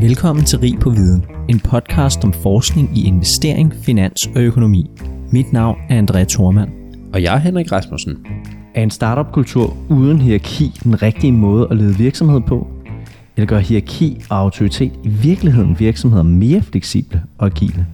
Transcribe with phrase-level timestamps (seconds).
[0.00, 4.90] Velkommen til Rig på Viden, en podcast om forskning i investering, finans og økonomi.
[5.32, 6.70] Mit navn er André Thormand.
[7.12, 8.26] Og jeg er Henrik Rasmussen.
[8.74, 12.66] Er en startup-kultur uden hierarki den rigtige måde at lede virksomhed på?
[13.36, 17.86] Eller gør hierarki og autoritet i virkeligheden virksomheder mere fleksible og agile?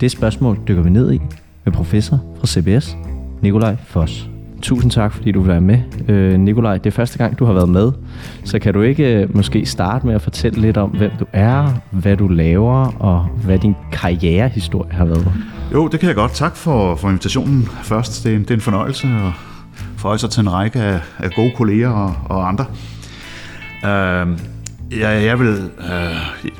[0.00, 1.20] Det spørgsmål dykker vi ned i
[1.64, 2.96] med professor fra CBS,
[3.42, 4.29] Nikolaj Foss.
[4.62, 5.78] Tusind tak, fordi du vil være med.
[6.08, 7.92] Øh, Nikolaj, det er første gang, du har været med.
[8.44, 11.72] Så kan du ikke øh, måske starte med at fortælle lidt om, hvem du er,
[11.90, 15.32] hvad du laver, og hvad din karrierehistorie har været?
[15.72, 16.32] Jo, det kan jeg godt.
[16.32, 18.24] Tak for, for invitationen først.
[18.24, 19.32] Det er en, det er en fornøjelse at
[19.96, 22.64] forholde sig til en række af, af gode kolleger og, og andre.
[23.84, 24.38] Øh,
[25.00, 25.70] jeg, jeg vil...
[25.78, 26.50] Øh,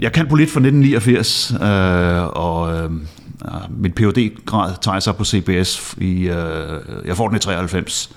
[0.00, 3.06] jeg kan på lidt fra 1989, øh, og øhm,
[3.44, 8.16] uh, mit phd grad tager sig på CBS i, uh, jeg får den i 93.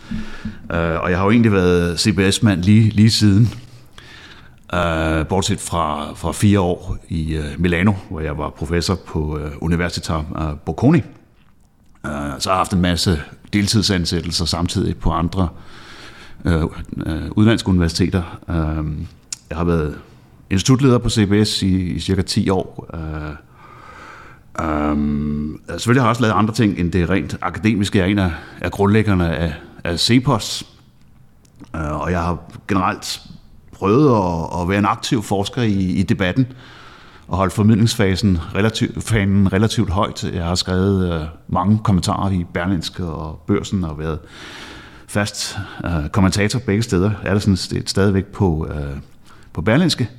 [0.69, 3.49] Uh, øh, og jeg har jo egentlig været CBS-mand lige, lige siden.
[4.73, 9.19] Uh, bortset fra, fra fire år i uh, Milano, hvor jeg var professor på
[9.61, 11.01] uh, Università uh, Bocconi.
[12.03, 13.21] Uh, så har jeg haft en masse
[13.53, 15.49] deltidsansættelser samtidig på andre
[16.45, 16.63] øh,
[17.05, 18.39] øh, udenlandske universiteter.
[18.49, 18.85] Øh,
[19.49, 19.97] jeg har været
[20.49, 22.89] institutleder på CBS i, i cirka 10 år.
[22.93, 23.35] øh,
[24.61, 27.97] Um, selvfølgelig har jeg også lavet andre ting end det rent akademiske.
[27.97, 30.65] Jeg er en af, af grundlæggerne af, af CEPOS,
[31.73, 32.37] uh, øh, og jeg har
[32.67, 33.21] generelt
[33.71, 36.47] prøvet at, at være en aktiv forsker i, i debatten
[37.27, 40.23] og holde formidlingsfasen relativt, fanen relativt højt.
[40.23, 44.19] Jeg har skrevet uh, mange kommentarer i Berlinske og Børsen og været
[45.07, 47.11] fast uh, kommentator begge steder.
[47.23, 48.97] Jeg er der sådan set stadigvæk på, uh,
[49.53, 50.09] på Berlinske.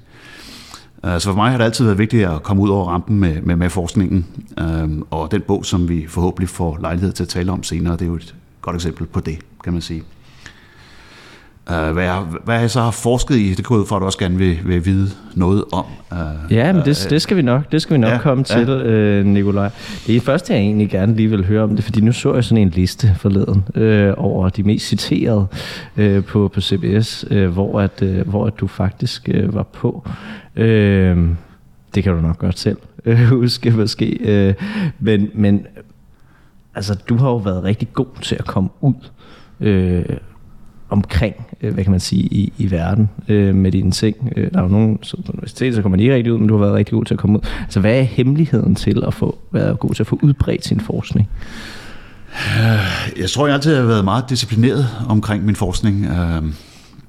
[1.05, 3.43] Øh, så for mig har det altid været vigtigt at komme ud over rampen med,
[3.43, 4.27] med, med forskningen.
[4.59, 8.03] Øh, og den bog, som vi forhåbentlig får lejlighed til at tale om senere, det
[8.03, 10.03] er jo et godt eksempel på det, kan man sige
[11.67, 14.19] hvad, jeg, hvad jeg så har forsket i, det går ud fra, at du også
[14.19, 15.85] gerne vil, vil vide noget om.
[16.51, 19.23] ja, men det, det skal vi nok, det skal vi nok ja, komme til, ja.
[19.23, 19.71] Nikolaj.
[20.07, 22.45] Det er første, jeg egentlig gerne lige vil høre om det, fordi nu så jeg
[22.45, 25.47] sådan en liste forleden øh, over de mest citerede
[25.97, 30.09] øh, på, på CBS, øh, hvor, at, øh, hvor at du faktisk øh, var på.
[30.57, 31.29] Øh,
[31.95, 34.07] det kan du nok godt selv øh, huske måske.
[34.07, 34.55] Øh,
[34.99, 35.67] men, men
[36.75, 38.95] altså, du har jo været rigtig god til at komme ud
[39.61, 40.05] øh,
[40.95, 44.33] omkring, øh, hvad kan man sige, i, i verden øh, med dine ting.
[44.37, 46.49] Øh, der er jo nogen, så på universitetet, så kommer man ikke rigtig ud, men
[46.49, 47.47] du har været rigtig god til at komme ud.
[47.63, 51.29] Altså, hvad er hemmeligheden til at få, være god til at få udbredt sin forskning?
[52.35, 56.07] Øh, jeg tror, jeg altid har været meget disciplineret omkring min forskning.
[56.07, 56.43] Øh,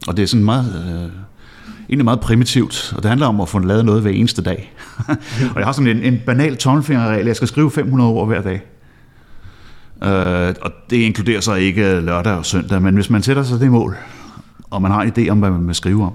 [0.08, 1.10] og det er sådan meget øh,
[1.90, 4.74] egentlig meget primitivt, og det handler om at få lavet noget hver eneste dag.
[5.54, 8.62] og jeg har sådan en, en banal tommelfingerregel, jeg skal skrive 500 ord hver dag.
[10.04, 13.72] Øh, og det inkluderer så ikke lørdag og søndag, men hvis man sætter sig det
[13.72, 13.98] mål,
[14.70, 16.14] og man har en idé om, hvad man vil skrive om,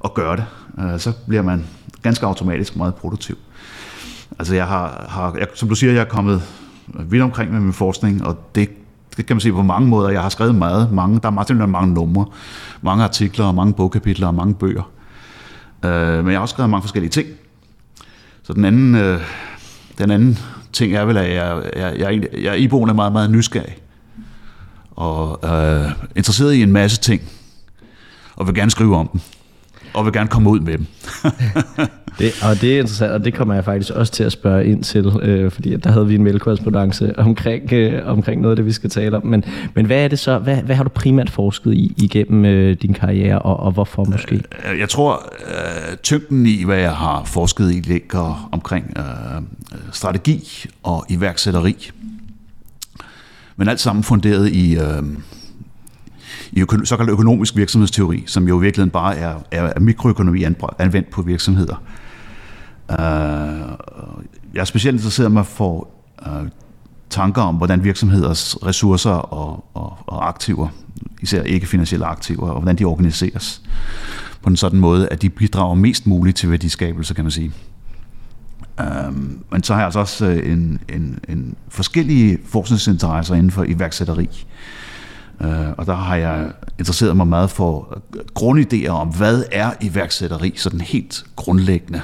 [0.00, 0.44] og gør det,
[0.78, 1.64] øh, så bliver man
[2.02, 3.36] ganske automatisk meget produktiv.
[4.38, 6.42] Altså jeg har, har jeg, som du siger, jeg er kommet
[6.86, 8.68] vidt omkring med min forskning, og det
[9.16, 10.08] det kan man sige på mange måder.
[10.08, 12.26] Jeg har skrevet meget, mange, der er meget, mange numre,
[12.82, 14.90] mange artikler, og mange bogkapitler og mange bøger.
[15.84, 17.28] Øh, men jeg har også skrevet mange forskellige ting.
[18.42, 19.20] Så den anden, øh,
[19.98, 20.38] den anden
[20.76, 23.76] ting er vel, at jeg, jeg, jeg, jeg er iboende meget, meget nysgerrig.
[24.90, 27.22] Og øh, interesseret i en masse ting.
[28.36, 29.20] Og vil gerne skrive om dem.
[29.96, 30.86] Og vil gerne komme ud med dem.
[32.18, 34.84] Det, og det er interessant, og det kommer jeg faktisk også til at spørge ind
[34.84, 38.72] til, øh, fordi der havde vi en mailkorrespondance omkring, øh, omkring noget af det, vi
[38.72, 39.26] skal tale om.
[39.26, 42.76] Men, men hvad er det så, hvad, hvad har du primært forsket i igennem øh,
[42.82, 44.34] din karriere, og, og hvorfor måske?
[44.72, 49.42] Øh, jeg tror, øh, tyngden i, hvad jeg har forsket i, ligger omkring øh,
[49.92, 51.90] strategi og iværksætteri.
[53.56, 54.76] Men alt sammen funderet i...
[54.76, 55.02] Øh,
[56.56, 60.44] i øko- såkaldt økonomisk virksomhedsteori, som jo i virkeligheden bare er, er mikroøkonomi
[60.78, 61.82] anvendt på virksomheder.
[62.88, 62.96] Uh,
[64.54, 65.88] jeg er specielt interesseret mig for
[66.26, 66.48] uh,
[67.10, 70.68] tanker om, hvordan virksomheders ressourcer og, og, og aktiver,
[71.22, 73.62] især ikke-finansielle aktiver, og hvordan de organiseres
[74.42, 77.52] på en sådan måde, at de bidrager mest muligt til værdiskabelse, kan man sige.
[78.80, 83.64] Um, men så har jeg altså også øh, en, en, en forskellige forskningsinteresser inden for
[83.64, 84.24] iværksætteri.
[84.24, 84.85] Uh,
[85.40, 87.98] Øh, og der har jeg interesseret mig meget for
[88.38, 92.00] grundidéer om, hvad er iværksætteri, sådan helt grundlæggende.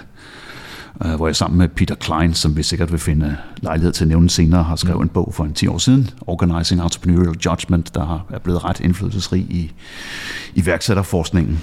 [1.05, 4.08] Øh, hvor jeg sammen med Peter Klein, som vi sikkert vil finde lejlighed til at
[4.08, 8.26] nævne senere, har skrevet en bog for en 10 år siden, Organizing Entrepreneurial Judgment, der
[8.31, 9.73] er blevet ret indflydelsesrig i
[10.55, 11.62] iværksætterforskningen.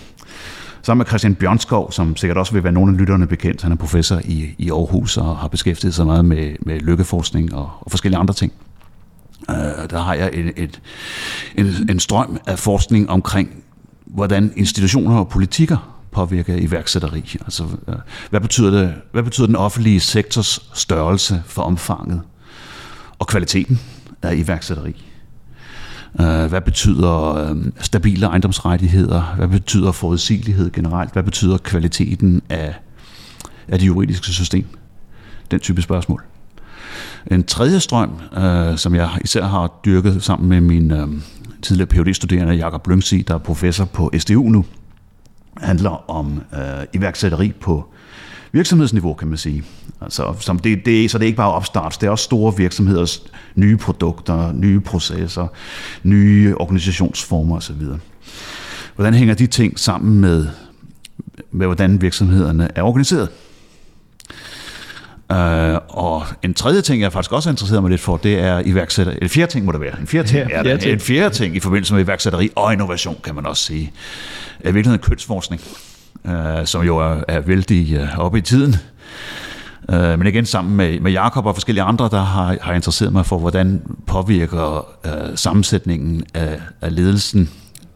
[0.82, 3.62] Sammen med Christian Bjørnskov, som sikkert også vil være nogle af lytterne bekendt.
[3.62, 7.70] Han er professor i, i Aarhus og har beskæftiget sig meget med, med lykkeforskning og,
[7.82, 8.54] og forskellige andre ting.
[9.50, 10.82] Øh, der har jeg et, et,
[11.56, 13.64] en, en strøm af forskning omkring,
[14.06, 17.36] hvordan institutioner og politikker påvirker iværksætteri?
[17.42, 17.96] Altså, øh,
[18.30, 22.22] hvad, betyder det, hvad betyder den offentlige sektors størrelse for omfanget
[23.20, 23.80] og kvaliteten
[24.22, 25.06] af iværksætteri?
[26.20, 29.22] Øh, hvad betyder øh, stabile ejendomsrettigheder?
[29.38, 31.14] Hvad betyder forudsigelighed generelt?
[31.14, 32.76] Hvad betyder kvaliteten af,
[33.68, 34.66] af det juridiske system?
[35.52, 36.24] Den type spørgsmål.
[37.32, 41.08] En tredje strøm, øh, som jeg især har dyrket sammen med min øh,
[41.62, 44.66] tidligere phd studerende Jakob Lyngsi, der er professor på SDU nu,
[45.58, 47.86] handler om øh, iværksætteri på
[48.52, 49.64] virksomhedsniveau, kan man sige.
[50.02, 53.24] Altså, som det, det, så det er ikke bare opstarts, det er også store virksomheders
[53.56, 55.48] nye produkter, nye processer,
[56.04, 57.82] nye organisationsformer osv.
[58.96, 60.48] Hvordan hænger de ting sammen med,
[61.52, 63.30] med hvordan virksomhederne er organiseret?
[65.34, 65.38] Uh,
[65.88, 69.14] og en tredje ting, jeg faktisk også interesseret mig lidt for, det er iværksætter.
[69.22, 70.00] En fjerde ting må det være.
[70.00, 70.86] En fjerde ting, ja, er det.
[70.86, 73.92] En fjerde ting i forbindelse med iværksætteri og innovation, kan man også sige.
[74.60, 75.62] Er virkelig kønsforskning,
[76.24, 76.32] uh,
[76.66, 78.76] som jo er, er vældig uh, oppe i tiden.
[79.94, 83.26] Uh, men igen sammen med, med Jakob og forskellige andre, der har, har interesseret mig
[83.26, 87.50] for, hvordan påvirker uh, sammensætningen af, af ledelsen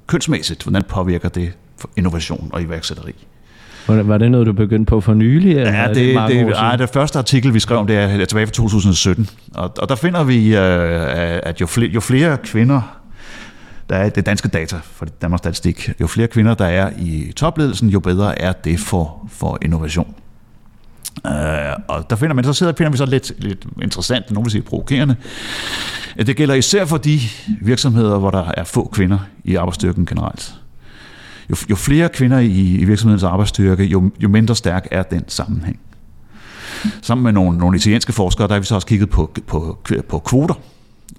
[0.07, 0.63] kønsmæssigt.
[0.63, 1.51] Hvordan påvirker det
[1.95, 3.15] innovation og iværksætteri?
[3.88, 5.51] Var det noget, du begyndte på for nylig?
[5.51, 8.47] Eller ja, det, det, det, ej, det første artikel, vi skrev om, det er tilbage
[8.47, 9.30] fra 2017.
[9.53, 13.00] Og, og der finder vi, øh, at jo flere, jo flere kvinder,
[13.89, 17.89] der er det danske data for Danmarks Statistik, jo flere kvinder, der er i topledelsen,
[17.89, 20.15] jo bedre er det for, for innovation.
[21.25, 21.31] Uh,
[21.88, 24.62] og der finder man, så sidder, finder vi så lidt, lidt interessant, nogen vil sige
[24.62, 25.15] provokerende.
[26.18, 27.19] Det gælder især for de
[27.62, 30.56] virksomheder, hvor der er få kvinder i arbejdsstyrken generelt
[31.50, 35.80] jo, jo flere kvinder i, i virksomhedens arbejdsstyrke, jo, jo mindre stærk er den sammenhæng.
[37.01, 39.78] Sammen med nogle, nogle italienske forskere, der har vi så også kigget på, på,
[40.10, 40.54] på kvoter,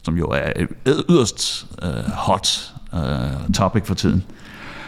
[0.03, 0.69] som jo er et
[1.11, 4.23] yderst uh, hot uh, topic for tiden,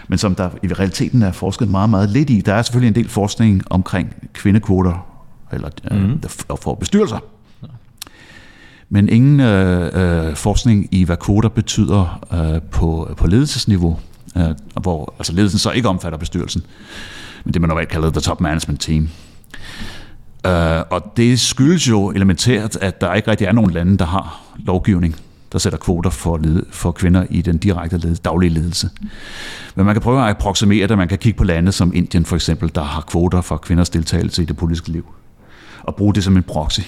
[0.08, 2.40] men som der i realiteten er forsket meget, meget lidt i.
[2.40, 5.06] Der er selvfølgelig en del forskning omkring kvindekvoter,
[5.52, 6.22] eller uh, mm.
[6.62, 7.18] for bestyrelser,
[8.88, 13.98] men ingen uh, uh, forskning i, hvad kvoter betyder uh, på, på ledelsesniveau
[14.36, 16.62] øh, hvor altså ledelsen så ikke omfatter bestyrelsen,
[17.44, 19.08] men det man normalt kalder the top management team.
[20.46, 24.42] Øh, og det skyldes jo elementært, at der ikke rigtig er nogen lande, der har
[24.58, 25.16] lovgivning,
[25.52, 28.90] der sætter kvoter for, led, for kvinder i den direkte led, daglige ledelse.
[29.74, 32.36] Men man kan prøve at approximere det, man kan kigge på lande som Indien for
[32.36, 35.06] eksempel, der har kvoter for kvinders deltagelse i det politiske liv,
[35.82, 36.80] og bruge det som en proxy.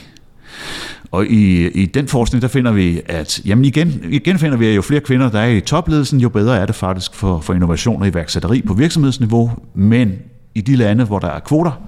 [1.11, 4.77] Og i, i den forskning, der finder vi, at jamen igen, igen finder vi, at
[4.77, 8.03] jo flere kvinder, der er i topledelsen, jo bedre er det faktisk for, for innovation
[8.03, 9.51] og iværksætteri på virksomhedsniveau.
[9.75, 10.19] Men
[10.55, 11.83] i de lande, hvor der er kvoter,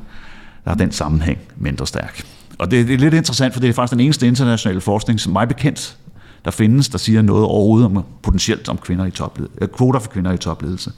[0.64, 2.25] der er den sammenhæng mindre stærk.
[2.58, 5.32] Og det, det er lidt interessant, for det er faktisk den eneste internationale forskning, som
[5.32, 5.96] mig bekendt,
[6.44, 10.11] der findes, der siger noget overhovedet om potentielt om kvinder i topledelse, øh, kvoter for
[10.11, 10.93] kvinder i topledelse.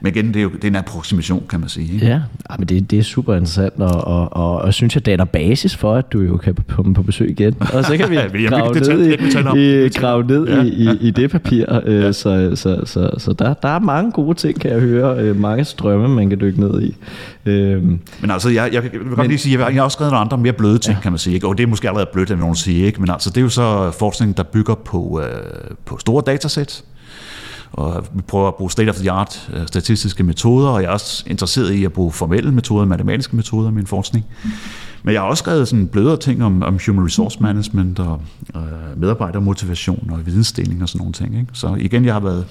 [0.00, 1.94] Men igen, det er jo det er en approximation, kan man sige.
[1.94, 2.06] Ikke?
[2.06, 2.20] Ja,
[2.58, 5.76] men det, det er super interessant, og, og, og, og synes jeg, det er basis
[5.76, 7.54] for, at du jo kan komme på besøg igen.
[7.60, 8.16] Og så kan vi
[8.46, 11.64] grave ned, i, i, grave ned ja, i, i, i det papir.
[11.84, 12.12] Øh, ja.
[12.12, 15.18] Så, så, så, så der, der er mange gode ting, kan jeg høre.
[15.18, 16.96] Øh, mange strømme, man kan dykke ned i.
[17.46, 20.12] Øhm, men altså, jeg, jeg, jeg vil godt men, lige sige, jeg har også skrevet
[20.12, 21.00] nogle andre mere bløde ting, ja.
[21.02, 21.34] kan man sige.
[21.34, 21.46] Ikke?
[21.46, 23.00] Og det er måske allerede blødt, at nogen siger, ikke?
[23.00, 25.40] men altså, det er jo så forskning, der bygger på, øh,
[25.84, 26.84] på store datasæt,
[27.72, 31.84] og vi prøver at bruge state-of-the-art øh, statistiske metoder, og jeg er også interesseret i
[31.84, 34.26] at bruge formelle metoder, matematiske metoder i min forskning.
[35.02, 38.20] Men jeg har også skrevet sådan blødere ting om, om human resource management og
[38.56, 38.62] øh,
[39.00, 41.38] medarbejdermotivation og vidensdeling og sådan nogle ting.
[41.38, 41.46] Ikke?
[41.52, 42.46] Så igen, jeg har været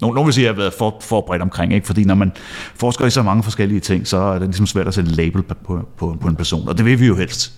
[0.00, 1.86] nogle, nogle vil sige, at jeg har været for, forberedt omkring, ikke?
[1.86, 2.32] fordi når man
[2.74, 5.54] forsker i så mange forskellige ting, så er det ligesom svært at sætte label på,
[5.96, 7.52] på, på en person, og det vil vi jo helst.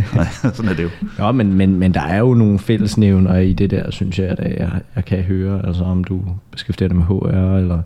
[0.54, 0.88] Sådan er det jo.
[1.18, 4.58] Ja, men, men, men der er jo nogle fællesnævner i det der, synes jeg, at
[4.60, 6.20] jeg, jeg kan høre, altså om du
[6.50, 7.82] beskæftiger dig med HR eller,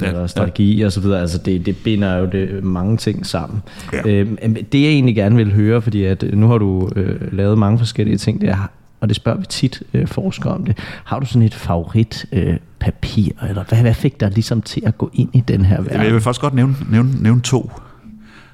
[0.00, 0.86] ja, eller strategi ja.
[0.86, 3.62] og så videre, altså det, det binder jo det, mange ting sammen.
[3.92, 4.10] Ja.
[4.10, 4.36] Øhm,
[4.72, 8.16] det jeg egentlig gerne vil høre, fordi at nu har du øh, lavet mange forskellige
[8.16, 8.70] ting, det er,
[9.04, 10.78] og det spørger vi tit øh, forskere om det.
[11.04, 14.98] Har du sådan et favorit øh, papir, eller hvad, hvad fik dig ligesom til at
[14.98, 16.02] gå ind i den her verden?
[16.02, 17.72] Jeg vil faktisk godt nævne, nævne, nævne to,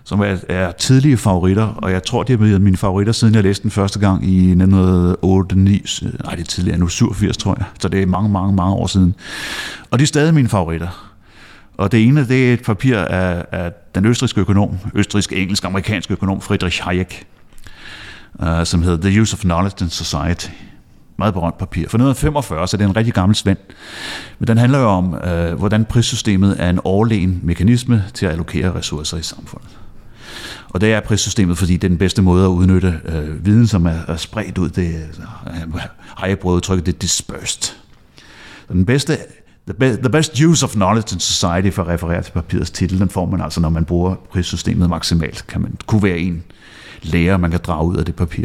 [0.05, 3.43] som er, er tidlige favoritter, og jeg tror, det er blevet mine favoritter, siden jeg
[3.43, 5.85] læste den første gang i 1908, 9,
[6.25, 8.87] nej det er tidligere, nu 87 tror jeg, så det er mange, mange, mange år
[8.87, 9.15] siden.
[9.91, 11.13] Og de er stadig mine favoritter.
[11.77, 16.11] Og det ene, det er et papir af, af den østriske økonom, østrisk, engelsk, amerikansk
[16.11, 17.27] økonom Friedrich Hayek,
[18.43, 20.49] uh, som hedder The Use of Knowledge in Society.
[21.19, 21.81] Meget berømt papir.
[21.81, 23.59] For 1945, så det er en rigtig gammel svend.
[24.39, 28.75] Men den handler jo om, uh, hvordan prissystemet er en overlegen mekanisme til at allokere
[28.75, 29.71] ressourcer i samfundet.
[30.69, 33.87] Og det er prissystemet, fordi det er den bedste måde at udnytte uh, viden, som
[33.87, 34.69] er, er spredt ud.
[34.69, 34.95] Det
[36.17, 37.63] har jeg prøvet at trykke, det er dispersed.
[38.71, 39.19] Så den bedste
[39.67, 42.99] the, best, the best use of knowledge in society, for at referere til papirets titel,
[42.99, 45.47] den får man altså, når man bruger prissystemet maksimalt.
[45.47, 46.45] Kan man, kunne være en
[47.03, 48.45] lære, man kan drage ud af det papir.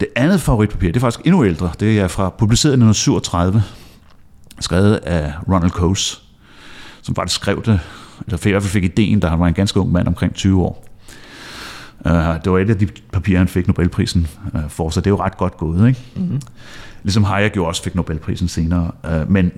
[0.00, 1.70] Det andet favoritpapir, det er faktisk endnu ældre.
[1.80, 3.62] Det er fra publiceret i 1937,
[4.60, 6.18] skrevet af Ronald Coase,
[7.02, 7.80] som faktisk skrev det,
[8.26, 10.62] eller i hvert fald fik ideen, da han var en ganske ung mand omkring 20
[10.62, 10.84] år.
[12.06, 15.10] Uh, det var et af de papirer, han fik Nobelprisen uh, for, så det er
[15.10, 15.88] jo ret godt gået.
[15.88, 16.00] Ikke?
[16.16, 16.40] Mm-hmm.
[17.02, 18.90] Ligesom Hayek jo også fik Nobelprisen senere.
[19.04, 19.52] Uh, men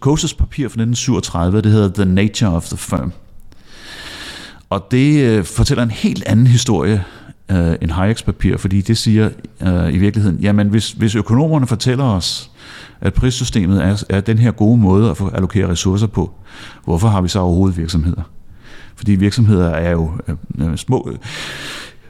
[0.00, 3.12] Coases papir fra 1937, det hedder The Nature of the Firm.
[4.70, 7.04] Og det uh, fortæller en helt anden historie
[7.52, 12.04] uh, end Hayeks papir, fordi det siger uh, i virkeligheden, jamen hvis, hvis økonomerne fortæller
[12.04, 12.50] os,
[13.00, 16.30] at prissystemet er, er den her gode måde at få allokere ressourcer på,
[16.84, 18.22] hvorfor har vi så overhovedet virksomheder?
[18.96, 20.10] Fordi virksomheder er jo
[20.58, 21.12] øh, små,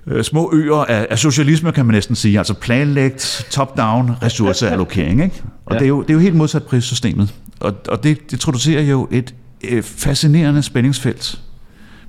[0.07, 2.39] øh, små øer af, af socialisme, kan man næsten sige.
[2.39, 5.23] Altså planlægt, top-down ressourceallokering.
[5.23, 5.43] Ikke?
[5.67, 5.79] Og ja.
[5.79, 7.35] det, er jo, det er jo helt modsat prissystemet.
[7.61, 9.35] Og, og det, det introducerer jo et
[9.71, 11.41] øh, fascinerende spændingsfelt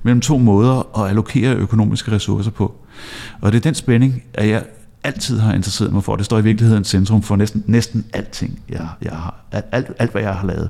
[0.02, 2.74] mellem to måder at allokere økonomiske ressourcer på.
[3.40, 4.64] Og det er den spænding, at jeg
[5.04, 6.16] altid har interesseret mig for.
[6.16, 9.34] Det står i virkeligheden centrum for næsten, næsten alting, jeg, jeg har,
[9.72, 10.68] alt, alt, hvad jeg har lavet.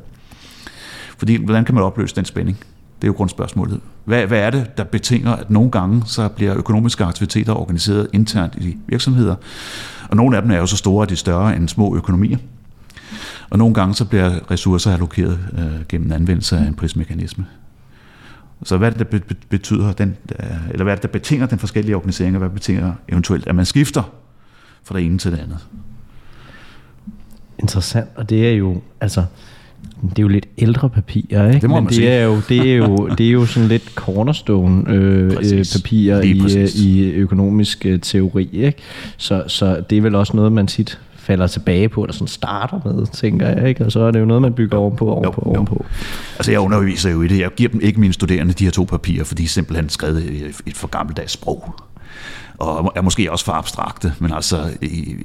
[1.18, 2.56] Fordi, hvordan kan man opløse den spænding?
[3.02, 3.80] Det er jo grundspørgsmålet.
[4.04, 8.54] Hvad, hvad er det, der betinger, at nogle gange så bliver økonomiske aktiviteter organiseret internt
[8.54, 9.34] i virksomheder,
[10.08, 12.38] og nogle af dem er jo så store, at de er større end små økonomier.
[13.50, 17.46] Og nogle gange så bliver ressourcer allokeret øh, gennem anvendelse af en prismekanisme.
[18.64, 21.58] Så hvad er det, der betyder den, øh, eller hvad er det, der betinger den
[21.58, 24.02] forskellige organisering, og hvad betinger eventuelt, at man skifter
[24.84, 25.58] fra det ene til det andet?
[27.58, 29.24] Interessant, og det er jo, altså,
[30.02, 31.60] det er jo lidt ældre papirer, ikke?
[31.60, 32.08] Det må Men det sige.
[32.08, 36.58] er jo det er jo det er jo sådan lidt cornerstone øh, øh, papirer i,
[36.58, 38.78] øh, i økonomisk øh, teori, ikke?
[39.16, 42.80] Så så det er vel også noget man tit falder tilbage på, eller sådan starter
[42.84, 43.84] med, tænker jeg, ikke?
[43.84, 45.84] Og så er det jo noget, man bygger ovenpå, ovenpå, jo, ovenpå.
[46.36, 47.38] Altså jeg underviser jo i det.
[47.38, 50.22] Jeg giver dem ikke mine studerende de her to papirer, fordi de simpelthen skrevet
[50.66, 51.74] et for gammeldags sprog
[52.58, 54.70] og er måske også for abstrakte, men altså,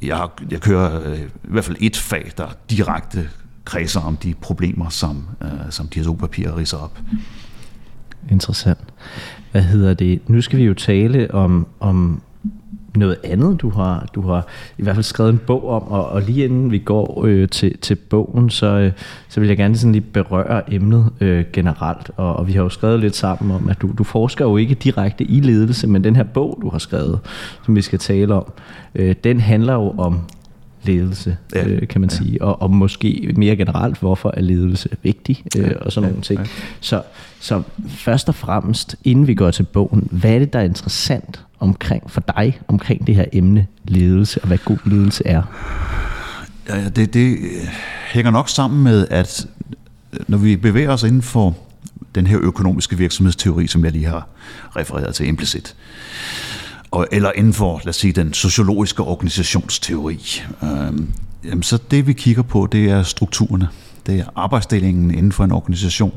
[0.03, 3.29] jeg, jeg kører i hvert fald et fag, der direkte
[3.65, 6.99] kredser om de problemer, som, øh, som de her to papirer riser op.
[8.31, 8.79] Interessant.
[9.51, 10.29] Hvad hedder det?
[10.29, 12.21] Nu skal vi jo tale om, om
[12.97, 16.21] noget andet, du har, du har i hvert fald skrevet en bog om, og, og
[16.21, 18.91] lige inden vi går øh, til, til bogen, så, øh,
[19.29, 22.69] så vil jeg gerne sådan lige berøre emnet øh, generelt, og, og vi har jo
[22.69, 26.15] skrevet lidt sammen om, at du, du forsker jo ikke direkte i ledelse, men den
[26.15, 27.19] her bog, du har skrevet,
[27.65, 28.51] som vi skal tale om,
[28.95, 30.19] øh, den handler jo om
[30.83, 31.67] ledelse, ja.
[31.67, 32.15] øh, kan man ja.
[32.15, 35.77] sige, og, og måske mere generelt, hvorfor er ledelse vigtig, øh, ja.
[35.77, 36.11] og sådan ja.
[36.11, 36.39] nogle ting.
[36.39, 36.45] Ja.
[36.79, 37.01] Så,
[37.39, 41.43] så først og fremmest, inden vi går til bogen, hvad er det, der er interessant
[41.59, 45.43] omkring for dig, omkring det her emne ledelse, og hvad god ledelse er?
[46.69, 47.67] Ja, det, det øh,
[48.11, 49.47] hænger nok sammen med, at
[50.13, 51.57] øh, når vi bevæger os inden for
[52.15, 54.27] den her økonomiske virksomhedsteori, som jeg lige har
[54.75, 55.75] refereret til implicit,
[56.91, 60.41] og, eller inden for, lad os sige, den sociologiske organisationsteori.
[60.63, 60.93] Øh,
[61.43, 63.67] jamen, så det vi kigger på, det er strukturerne.
[64.07, 66.13] Det er arbejdsdelingen inden for en organisation.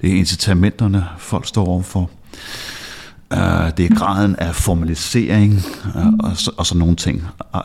[0.00, 2.10] Det er incitamenterne, folk står overfor.
[3.32, 5.54] Øh, det er graden af formalisering
[5.96, 7.22] uh, og, så, og sådan nogle ting.
[7.54, 7.62] Uh,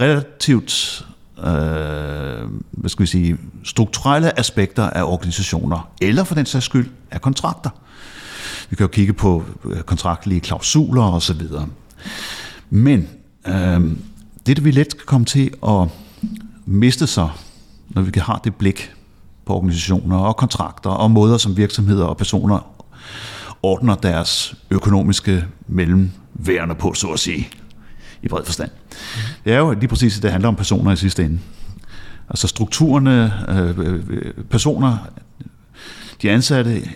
[0.00, 1.04] relativt
[1.38, 7.20] øh, hvad skal vi sige, strukturelle aspekter af organisationer, eller for den sags skyld af
[7.20, 7.70] kontrakter.
[8.70, 11.66] Vi kan jo kigge på øh, kontraktlige klausuler og så videre.
[12.70, 13.08] Men
[13.48, 13.82] uh,
[14.46, 15.88] det, vi let kan komme til at
[16.66, 17.28] miste sig,
[17.88, 18.92] når vi har det blik
[19.46, 22.81] på organisationer og kontrakter og måder, som virksomheder og personer
[23.62, 27.48] ordner deres økonomiske mellemværende på, så at sige,
[28.22, 28.70] i bred forstand.
[29.44, 31.38] Det er jo lige præcis, at det handler om personer i sidste ende.
[32.28, 34.96] Altså strukturerne, øh, personer,
[36.22, 36.88] de ansatte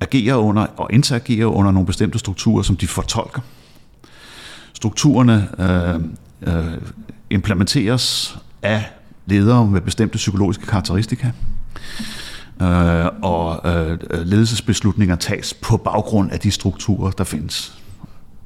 [0.00, 3.40] agerer under og interagerer under nogle bestemte strukturer, som de fortolker.
[4.72, 6.78] Strukturerne øh, øh,
[7.30, 8.84] implementeres af
[9.26, 11.30] ledere med bestemte psykologiske karakteristika,
[12.62, 17.78] øh, og øh, ledelsesbeslutninger tages på baggrund af de strukturer, der findes.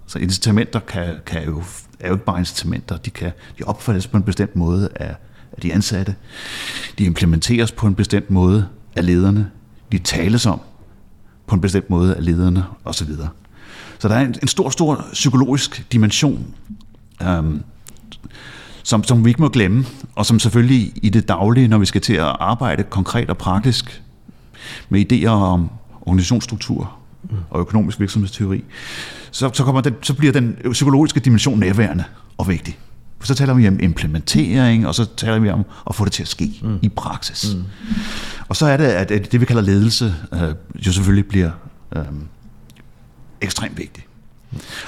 [0.07, 1.63] Så incitamenter kan, kan jo,
[2.01, 5.15] er jo ikke bare incitamenter, de, kan, de opfattes på en bestemt måde af,
[5.53, 6.15] af de ansatte,
[6.99, 9.51] de implementeres på en bestemt måde af lederne,
[9.93, 10.61] de tales om
[11.47, 13.07] på en bestemt måde af lederne osv.
[13.17, 13.29] Så,
[13.99, 16.55] så der er en, en stor, stor psykologisk dimension,
[17.23, 17.63] øhm,
[18.83, 19.85] som, som vi ikke må glemme,
[20.15, 24.03] og som selvfølgelig i det daglige, når vi skal til at arbejde konkret og praktisk
[24.89, 25.71] med idéer om
[26.03, 26.93] organisationsstruktur
[27.51, 28.65] og økonomisk virksomhedsteori,
[29.31, 32.05] så, så, kommer den, så bliver den psykologiske dimension nærværende
[32.39, 32.79] og vigtig
[33.23, 36.29] Så taler vi om implementering, og så taler vi om at få det til at
[36.29, 36.79] ske mm.
[36.83, 37.55] i praksis.
[37.55, 37.65] Mm.
[38.49, 40.55] Og så er det, at det vi kalder ledelse, øh,
[40.87, 41.51] jo selvfølgelig bliver
[41.97, 42.05] øh,
[43.41, 44.07] ekstremt vigtigt.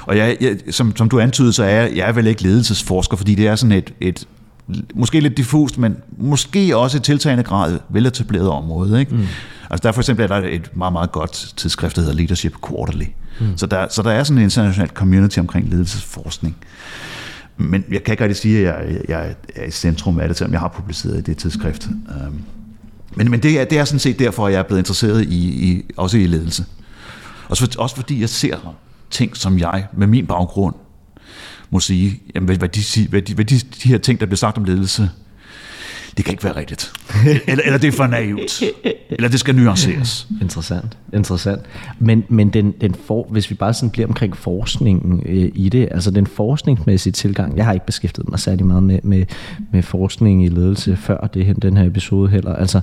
[0.02, 3.16] Og jeg, jeg, som, som du antydede, så er jeg, jeg er vel ikke ledelsesforsker,
[3.16, 4.26] fordi det er sådan et, et
[4.94, 9.00] måske lidt diffust, men måske også i tiltagende grad veletableret område.
[9.00, 9.14] Ikke?
[9.14, 9.26] Mm.
[9.70, 13.04] Altså der for eksempel er der et meget, meget godt tidsskrift, der hedder Leadership Quarterly.
[13.40, 13.56] Mm.
[13.56, 16.56] Så, der, så der er sådan en international community omkring ledelsesforskning.
[17.56, 20.52] Men jeg kan ikke rigtig sige, at jeg, jeg er i centrum af det, selvom
[20.52, 21.88] jeg har publiceret i det tidsskrift.
[22.26, 22.38] Um,
[23.14, 25.70] men, men det, er, det er sådan set derfor, at jeg er blevet interesseret i,
[25.70, 26.64] i også i ledelse.
[27.48, 28.56] Også, for, også fordi jeg ser
[29.14, 30.74] ting, som jeg med min baggrund
[31.70, 34.36] må sige, jamen, hvad, hvad, de, hvad, de, hvad de, de her ting, der bliver
[34.36, 35.10] sagt om ledelse,
[36.16, 36.92] det kan ikke være rigtigt.
[37.46, 38.62] eller, eller det er for naivt.
[39.10, 40.28] Eller det skal nuanceres.
[40.42, 40.98] Interessant.
[41.12, 41.62] Interessant.
[41.98, 45.88] Men, men den, den for, hvis vi bare sådan bliver omkring forskningen øh, i det,
[45.90, 49.26] altså den forskningsmæssige tilgang, jeg har ikke beskæftiget mig særlig meget med, med,
[49.72, 52.54] med forskning i ledelse før det, den her episode heller.
[52.54, 52.80] Altså,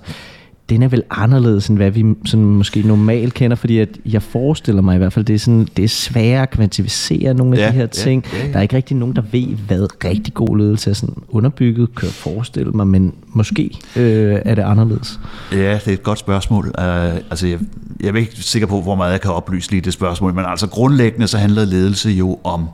[0.72, 4.82] den er vel anderledes, end hvad vi sådan måske normalt kender, fordi at jeg forestiller
[4.82, 7.68] mig i hvert fald, det er, sådan, det er svært at kvantificere nogle af ja,
[7.68, 8.26] de her ting.
[8.34, 8.52] Ja, ja, ja.
[8.52, 12.06] Der er ikke rigtig nogen, der ved, hvad rigtig god ledelse er sådan underbygget, kan
[12.06, 15.20] jeg forestille mig, men måske øh, er det anderledes.
[15.52, 16.66] Ja, det er et godt spørgsmål.
[16.66, 17.60] Uh, altså, jeg,
[18.00, 20.68] jeg er ikke sikker på, hvor meget jeg kan oplyse lige det spørgsmål, men altså
[20.68, 22.68] grundlæggende så handler ledelse jo om,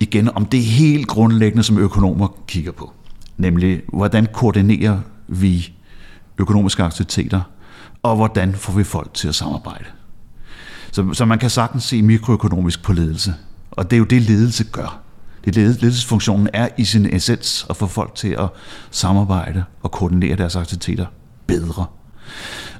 [0.00, 2.92] igen, om det helt grundlæggende, som økonomer kigger på.
[3.36, 4.98] Nemlig, hvordan koordinerer
[5.28, 5.72] vi
[6.38, 7.40] økonomiske aktiviteter,
[8.02, 9.84] og hvordan får vi folk til at samarbejde.
[10.92, 13.34] Så, så man kan sagtens se mikroøkonomisk på ledelse,
[13.70, 15.00] og det er jo det, ledelse gør.
[15.44, 18.48] Det ledelsesfunktionen er i sin essens at få folk til at
[18.90, 21.06] samarbejde og koordinere deres aktiviteter
[21.46, 21.86] bedre.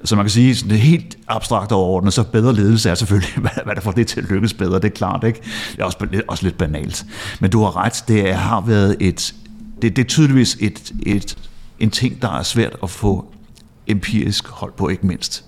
[0.04, 3.34] Så man kan sige, at det helt abstrakt overordnet, så bedre ledelse er selvfølgelig,
[3.64, 5.40] hvad der får det til at lykkes bedre, det er klart, ikke?
[5.72, 7.06] Det er også, også lidt banalt.
[7.40, 9.34] Men du har ret, det har været et,
[9.82, 11.38] det, det er tydeligvis et, et,
[11.78, 13.32] en ting, der er svært at få
[13.88, 15.44] empirisk hold på, ikke mindst.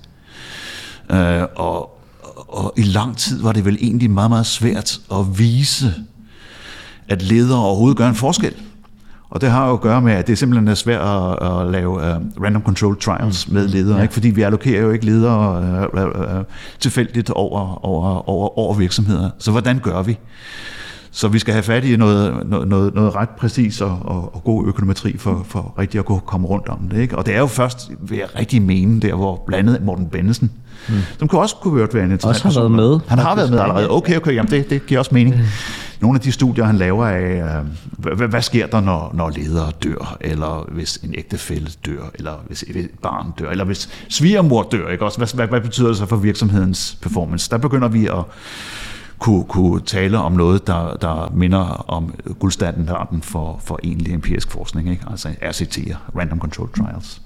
[1.10, 2.00] Øh, og,
[2.48, 5.94] og i lang tid var det vel egentlig meget, meget svært at vise,
[7.08, 8.54] at ledere overhovedet gør en forskel.
[9.30, 11.94] Og det har jo at gøre med, at det simpelthen er svært at, at lave
[11.94, 13.54] uh, random control trials mm.
[13.54, 14.02] med ledere, ja.
[14.02, 14.14] ikke?
[14.14, 16.44] fordi vi allokerer jo ikke ledere uh, uh,
[16.80, 19.30] tilfældigt over, over, over, over virksomheder.
[19.38, 20.18] Så hvordan gør vi?
[21.12, 24.66] Så vi skal have fat i noget, noget, noget ret præcis og, og, og god
[24.66, 26.98] økonometri for, for rigtig at kunne komme rundt om det.
[26.98, 27.18] Ikke?
[27.18, 30.50] Og det er jo først, vil jeg rigtig mene, der hvor blandet Morten Bennesen,
[30.88, 30.94] mm.
[31.18, 33.00] som kunne også kunne være en Også har været med.
[33.08, 33.90] Han har været med allerede.
[33.90, 35.36] Okay, okay, jamen det, det giver også mening.
[35.36, 35.42] Mm.
[36.00, 39.70] Nogle af de studier, han laver af, øh, hvad, hvad sker der, når, når ledere
[39.84, 44.88] dør, eller hvis en ægtefælle dør, eller hvis et barn dør, eller hvis svigermor dør,
[44.88, 45.04] ikke?
[45.04, 47.50] Også, hvad, hvad, hvad betyder det så for virksomhedens performance?
[47.50, 48.24] Der begynder vi at
[49.20, 54.90] kunne, kunne tale om noget, der, der minder om guldstandarden for, for egentlig empirisk forskning,
[54.90, 55.04] ikke?
[55.10, 57.22] altså RCT'er, Random Control Trials.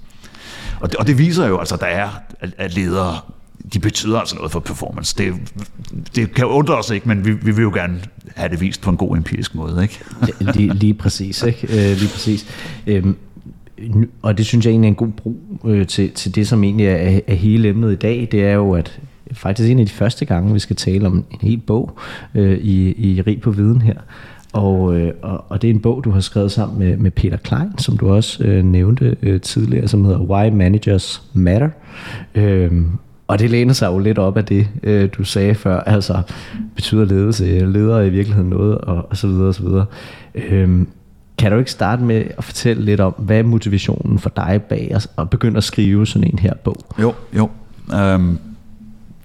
[0.79, 2.09] Og det, og det viser jo, altså, der er,
[2.57, 3.19] at ledere
[3.73, 5.15] de betyder altså noget for performance.
[5.17, 5.33] Det,
[6.15, 8.01] det kan undre os ikke, men vi, vi vil jo gerne
[8.35, 9.83] have det vist på en god empirisk måde.
[9.83, 9.99] Ikke?
[10.55, 11.43] lige, lige præcis.
[11.43, 11.67] Ikke?
[11.67, 12.45] Øh, lige præcis.
[12.87, 13.17] Øhm,
[14.21, 16.87] og det synes jeg egentlig er en god brug øh, til, til det, som egentlig
[16.87, 18.27] er, er hele emnet i dag.
[18.31, 18.99] Det er jo, at
[19.35, 21.97] faktisk en af de første gange, vi skal tale om en hel bog
[22.35, 23.95] øh, i, i Rig på Viden her.
[24.53, 27.37] Og, øh, og, og det er en bog, du har skrevet sammen med, med Peter
[27.37, 31.69] Klein, som du også øh, nævnte øh, tidligere, som hedder Why Managers Matter.
[32.35, 32.71] Øh,
[33.27, 36.21] og det læner sig jo lidt op af det, øh, du sagde før, altså
[36.75, 39.85] betyder ledelse, øh, leder i virkeligheden noget, og, og så videre, og så videre.
[40.35, 40.85] Øh,
[41.37, 44.91] kan du ikke starte med at fortælle lidt om, hvad er motivationen for dig bag
[44.93, 46.77] at, at begynde at skrive sådan en her bog?
[46.99, 47.49] Jo, jo.
[47.93, 48.39] Um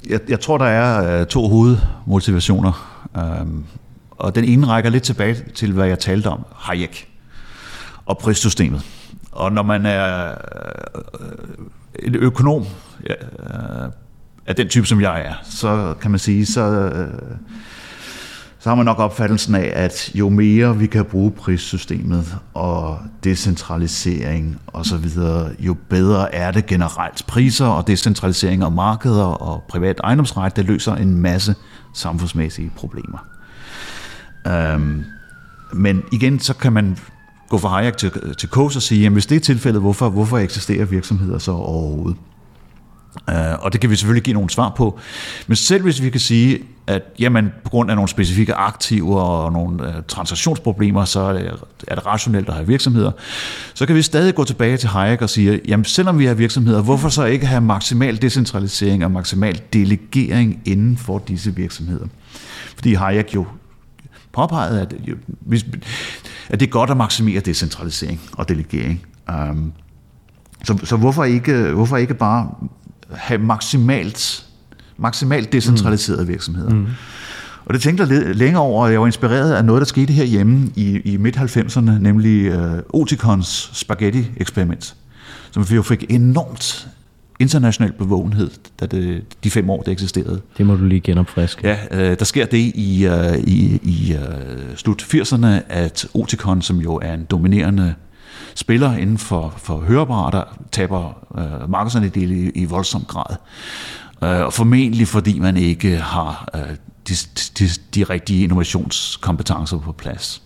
[0.09, 3.01] jeg, jeg tror, der er øh, to hovedmotivationer.
[3.41, 3.65] Um,
[4.11, 7.09] og den ene rækker lidt tilbage til, hvad jeg talte om, Hayek
[8.07, 8.83] og prissystemet.
[9.33, 12.67] Og når man er øh, en økonom
[13.09, 13.91] ja, øh,
[14.47, 17.37] af den type, som jeg er, så kan man sige, så, øh,
[18.61, 24.61] så har man nok opfattelsen af, at jo mere vi kan bruge prissystemet og decentralisering
[24.67, 25.09] osv.,
[25.59, 27.27] jo bedre er det generelt.
[27.27, 31.55] Priser og decentralisering af markeder og privat ejendomsret, det løser en masse
[31.95, 33.19] samfundsmæssige problemer.
[34.47, 35.05] Øhm,
[35.73, 36.97] men igen, så kan man
[37.49, 40.39] gå fra Hayek til, til Coase og sige, jamen hvis det er tilfældet, hvorfor, hvorfor
[40.39, 42.17] eksisterer virksomheder så overhovedet?
[43.29, 44.99] Uh, og det kan vi selvfølgelig give nogle svar på.
[45.47, 49.53] Men selv hvis vi kan sige, at jamen, på grund af nogle specifikke aktiver og
[49.53, 51.53] nogle uh, transaktionsproblemer, så er det,
[51.89, 53.11] er det rationelt at have virksomheder,
[53.75, 56.83] så kan vi stadig gå tilbage til Hayek og sige, jamen selvom vi har virksomheder,
[56.83, 62.07] hvorfor så ikke have maksimal decentralisering og maksimal delegering inden for disse virksomheder?
[62.75, 63.47] Fordi Hayek jo
[64.33, 64.95] påpegede, at
[65.41, 65.67] hvis,
[66.49, 69.07] at det er godt at maksimere decentralisering og delegering.
[69.29, 69.73] Um,
[70.65, 72.51] så, så hvorfor, ikke, hvorfor ikke bare
[73.13, 74.47] have maksimalt,
[74.97, 76.29] maksimalt decentraliserede mm.
[76.29, 76.71] virksomheder?
[76.71, 76.87] Mm.
[77.65, 80.71] Og det tænkte jeg længere over, og jeg var inspireret af noget, der skete herhjemme
[80.77, 84.95] i, i midt-90'erne, nemlig uh, Oticons spaghetti-eksperiment,
[85.51, 86.89] som vi jo fik enormt
[87.41, 90.41] international bevågenhed, da det, de fem år, det eksisterede.
[90.59, 91.69] Det må du lige genopfriske.
[91.69, 96.79] Ja, øh, der sker det i, øh, i, i øh, slut 80'erne, at Oticon, som
[96.79, 97.95] jo er en dominerende
[98.55, 103.37] spiller inden for, for høreapparater, taber øh, markedsandel i, i voldsom grad.
[104.23, 106.77] Øh, og formentlig fordi man ikke har øh,
[107.09, 107.15] de,
[107.59, 110.43] de, de rigtige innovationskompetencer på plads.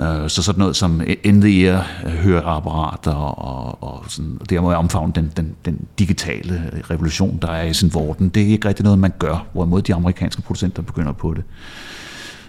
[0.00, 5.54] Øh, så sådan noget som in-the-ear høreapparater og, og, sådan, og dermed omfavne den, den,
[5.64, 8.28] den digitale revolution, der er i sin vorden.
[8.28, 11.44] Det er ikke rigtig noget, man gør, hvorimod de amerikanske producenter begynder på det.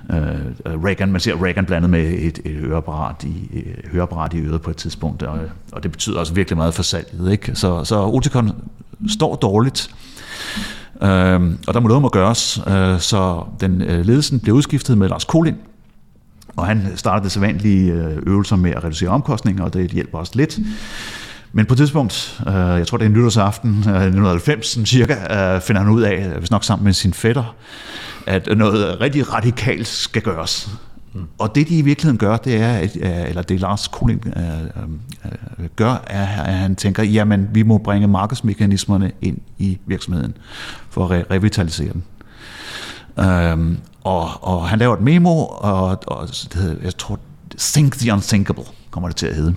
[0.09, 0.17] Øh,
[0.65, 4.61] øh, Reagan, man ser Reagan blandet med et, et høreapparat, i, et høreapparat i øret
[4.61, 5.39] på et tidspunkt, og,
[5.71, 7.31] og det betyder også virkelig meget for salget.
[7.31, 7.55] Ikke?
[7.55, 8.51] Så, så Oticon
[9.09, 9.95] står dårligt,
[11.01, 15.09] øh, og der må noget må gøres, øh, så den øh, ledelsen blev udskiftet med
[15.09, 15.55] Lars Kolin,
[16.55, 20.31] og han startede det sædvanlige øh, øvelser med at reducere omkostninger, og det hjælper også
[20.35, 20.59] lidt.
[21.53, 25.81] Men på et tidspunkt, øh, jeg tror det er nytårsaften øh, 1990 cirka, øh, finder
[25.81, 27.55] han ud af, hvis nok sammen med sin fætter,
[28.27, 30.69] at noget rigtig radikalt skal gøres.
[31.13, 31.21] Mm.
[31.37, 32.87] Og det de i virkeligheden gør, det er,
[33.27, 34.61] eller det Lars Kuling øh,
[35.25, 40.33] øh, gør, er, at han tænker, jamen vi må bringe markedsmekanismerne ind i virksomheden
[40.89, 42.03] for at re- revitalisere den.
[43.25, 47.19] Øhm, og, og han laver et memo, og, og det hedder, jeg tror,
[47.57, 49.55] Think the Unthinkable kommer det til at hedde.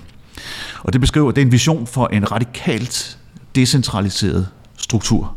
[0.83, 3.19] Og det beskriver, det er en vision for en radikalt
[3.55, 5.37] decentraliseret struktur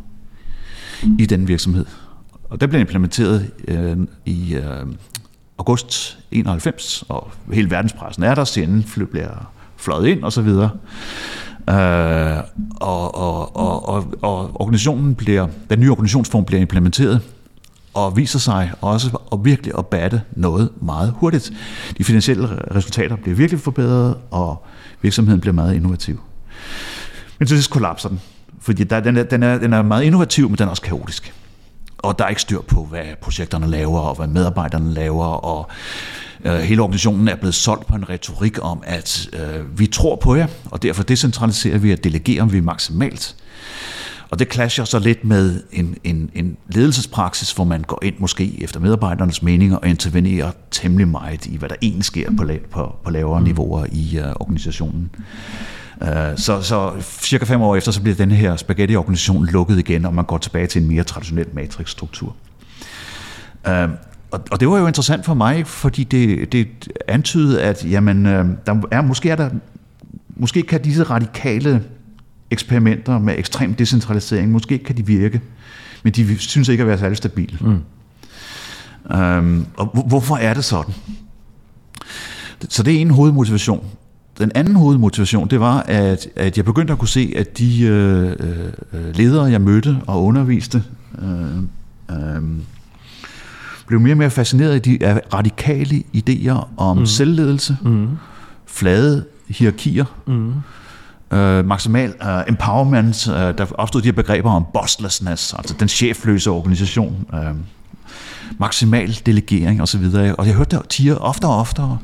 [1.20, 1.86] i den virksomhed.
[2.50, 4.86] Og den blev implementeret øh, i øh,
[5.58, 10.70] august 91, og hele verdenspressen er der, CNN bliver fløjet ind og så videre.
[11.70, 12.44] Øh,
[12.76, 17.22] og, og, og, og, og organisationen bliver, den nye organisationsform bliver implementeret
[17.98, 21.52] og viser sig også at virkelig at batte noget meget hurtigt.
[21.98, 24.66] De finansielle resultater bliver virkelig forbedret, og
[25.02, 26.22] virksomheden bliver meget innovativ.
[27.40, 28.22] Men til sidst kollapser den,
[28.62, 31.34] fordi der, den, er, den, er, den er meget innovativ, men den er også kaotisk.
[31.98, 35.70] Og der er ikke styr på, hvad projekterne laver, og hvad medarbejderne laver, og
[36.46, 40.36] øh, hele organisationen er blevet solgt på en retorik om, at øh, vi tror på
[40.36, 43.36] jer, og derfor decentraliserer vi og delegerer vi maksimalt.
[44.30, 48.64] Og det clasher så lidt med en, en, en ledelsespraksis, hvor man går ind måske
[48.64, 53.12] efter medarbejdernes meninger og intervenerer temmelig meget i, hvad der egentlig sker på, på, på
[53.12, 53.46] lavere mm.
[53.46, 55.10] niveauer i uh, organisationen.
[56.02, 60.14] Uh, så, så cirka fem år efter, så bliver den her spaghetti-organisation lukket igen, og
[60.14, 62.36] man går tilbage til en mere traditionel matrixstruktur.
[63.68, 63.74] Uh,
[64.32, 66.68] og, og det var jo interessant for mig, fordi det, det
[67.08, 69.50] antydede, at jamen, der er, måske er der
[70.40, 71.84] måske kan disse radikale
[72.52, 75.42] eksperimenter med ekstrem decentralisering, måske kan de virke,
[76.04, 77.58] men de synes ikke at være særlig stabile.
[77.62, 77.82] Mm.
[79.16, 80.94] Øhm, og hvorfor er det sådan?
[82.70, 83.86] Så det er en hovedmotivation.
[84.40, 88.32] Den anden hovedmotivation, det var, at, at jeg begyndte at kunne se, at de øh,
[88.94, 90.84] øh, ledere, jeg mødte og underviste,
[91.22, 91.58] øh,
[92.12, 92.42] øh,
[93.88, 97.06] blev mere og mere fascineret af de af radikale idéer om mm.
[97.06, 98.08] selvledelse, mm.
[98.66, 100.54] flade hierarkier, mm
[101.32, 103.28] øh, maksimal øh, empowerment.
[103.28, 107.26] Øh, der opstod de her begreber om bosslessness, altså den chefløse organisation.
[107.34, 107.56] Øh,
[108.60, 110.06] maksimal delegering osv.
[110.38, 111.98] Og jeg hørte det tiger oftere og oftere.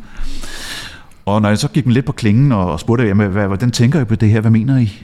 [1.26, 4.02] Og når jeg så gik dem lidt på klingen og spurgte, jamen, hvad, hvordan tænker
[4.02, 4.42] I på det her?
[4.42, 5.04] Hvad mener I?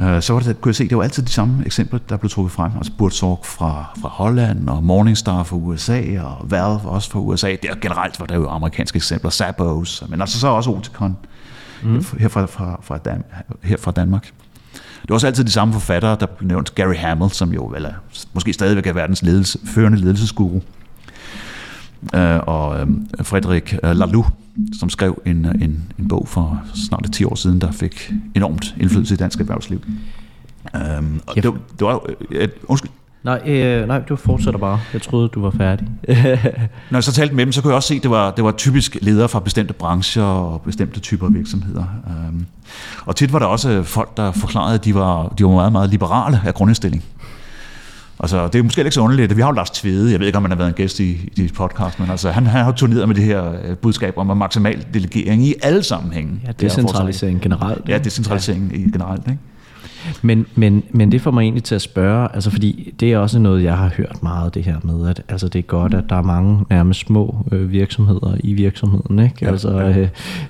[0.00, 2.16] Øh, så var det, kunne jeg se, at det var altid de samme eksempler, der
[2.16, 2.72] blev trukket frem.
[2.76, 7.56] Altså Burzorg fra, fra Holland, og Morningstar fra USA, og Valve også fra USA.
[7.62, 11.16] Der generelt var der jo amerikanske eksempler, Sabos, men altså så også Oticon
[11.82, 12.04] mm.
[12.18, 13.24] her, fra, fra, fra Dan,
[13.62, 14.32] her fra Danmark.
[15.02, 16.74] Det var også altid de samme forfattere, der blev nævnt.
[16.74, 17.92] Gary Hamel, som jo vel er,
[18.34, 20.60] måske stadigvæk er verdens ledelse, førende ledelsesguru.
[22.14, 24.26] Uh, og um, Frederik uh, Laloux,
[24.78, 29.14] som skrev en, en, en bog for snart 10 år siden, der fik enormt indflydelse
[29.14, 29.80] i dansk erhvervsliv.
[30.74, 32.90] Um, og det, det var, uh, undskyld,
[33.28, 34.80] Nej, øh, nej, du fortsætter bare.
[34.92, 35.88] Jeg troede, du var færdig.
[36.90, 38.44] Når jeg så talte med dem, så kunne jeg også se, at det var, det
[38.44, 41.84] var typisk ledere fra bestemte brancher og bestemte typer virksomheder.
[42.06, 42.46] Um,
[43.06, 45.90] og tit var der også folk, der forklarede, at de var, de var meget, meget
[45.90, 47.04] liberale af grundindstilling.
[48.20, 49.36] Altså, det er måske ikke så underligt.
[49.36, 51.10] Vi har jo Lars Tvede, jeg ved ikke, om han har været en gæst i,
[51.10, 54.36] i dit podcast, men altså, han, han har turneret med det her øh, budskab om
[54.36, 56.40] maksimal delegering i alle sammenhænge.
[56.46, 57.88] Ja, decentralisering generelt.
[57.88, 58.76] Ja, decentralisering ja.
[58.76, 59.22] generelt.
[59.26, 59.38] Ikke?
[60.22, 63.38] Men, men, men det får mig egentlig til at spørge, altså fordi det er også
[63.38, 66.16] noget, jeg har hørt meget det her med, at altså det er godt, at der
[66.16, 69.18] er mange nærmest små øh, virksomheder i virksomheden.
[69.18, 69.34] Ikke?
[69.42, 69.98] Ja, altså, ja.
[69.98, 70.08] Øh,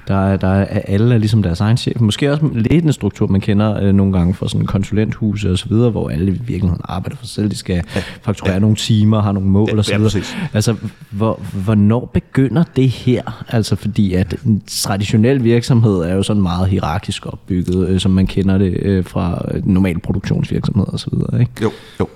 [0.08, 2.00] der, er, der er alle er ligesom deres egen chef.
[2.00, 5.68] Måske også lidt en struktur, man kender øh, nogle gange fra sådan konsulenthuse og så
[5.68, 7.50] videre, hvor alle i virkeligheden arbejder for sig selv.
[7.50, 8.02] De skal ja.
[8.22, 8.58] fakturere ja.
[8.58, 10.12] nogle timer, har nogle mål ja, og så videre.
[10.16, 10.74] Ja, altså,
[11.10, 13.44] hvor, hvornår begynder det her?
[13.48, 18.26] Altså fordi at en traditionel virksomhed er jo sådan meget hierarkisk opbygget, øh, som man
[18.26, 21.40] kender det øh, fra normale produktionsvirksomheder og så videre.
[21.40, 21.52] Ikke?
[21.62, 22.08] Jo, jo.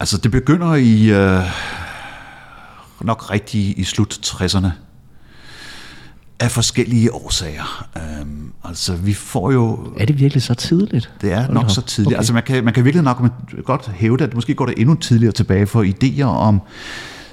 [0.00, 1.42] Altså det begynder i øh,
[3.00, 4.68] nok rigtig i slut 60'erne
[6.40, 7.88] af forskellige årsager.
[7.96, 9.92] Øhm, altså, vi får jo...
[9.96, 11.12] Er det virkelig så tidligt?
[11.20, 12.12] Det er nok så tidligt.
[12.12, 12.18] Okay.
[12.18, 13.22] Altså, man kan, man kan virkelig nok
[13.64, 16.60] godt hæve det, at måske går det endnu tidligere tilbage for idéer om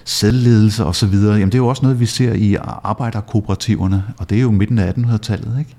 [0.05, 1.33] selvledelse og så videre.
[1.33, 4.79] Jamen, det er jo også noget, vi ser i arbejderkooperativerne, og det er jo midten
[4.79, 5.75] af 1800-tallet, ikke?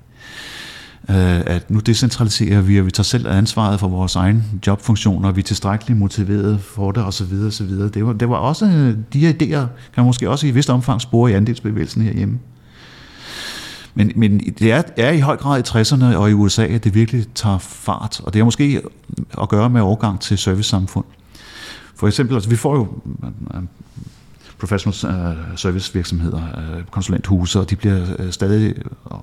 [1.09, 5.35] Øh, at nu decentraliserer vi, og vi tager selv ansvaret for vores egen jobfunktioner, og
[5.35, 7.33] vi er tilstrækkeligt motiveret for det, osv.
[7.47, 7.69] osv.
[7.69, 10.69] Det, var, det var også, øh, de her idéer kan man måske også i vist
[10.69, 12.39] omfang spore i andelsbevægelsen herhjemme.
[13.95, 16.93] Men, men det er, er i høj grad i 60'erne og i USA, at det
[16.93, 18.81] virkelig tager fart, og det har måske
[19.41, 21.05] at gøre med overgang til servicesamfund.
[21.95, 22.87] For eksempel, altså vi får jo
[24.57, 26.41] professional uh, service virksomheder,
[26.77, 28.73] uh, konsulenthuse, og de bliver uh, stadig
[29.11, 29.19] uh,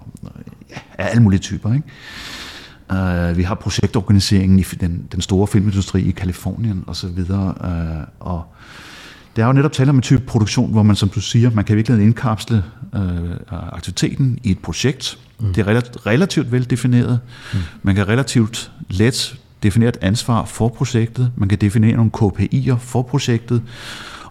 [0.71, 1.75] ja, af alle mulige typer.
[1.75, 3.31] Ikke?
[3.31, 7.37] Uh, vi har projektorganiseringen i den, den store filmindustri i Kalifornien osv., uh,
[8.21, 8.45] og
[9.37, 11.65] det er jo netop tale om en type produktion, hvor man, som du siger, man
[11.65, 12.65] kan virkelig indkapsle
[12.95, 13.01] øh,
[13.51, 15.19] aktiviteten i et projekt.
[15.41, 15.53] Mm.
[15.53, 17.21] Det er relativt vel defineret.
[17.53, 17.59] Mm.
[17.83, 21.33] Man kan relativt let definere et ansvar for projektet.
[21.37, 23.63] Man kan definere nogle KPI'er for projektet.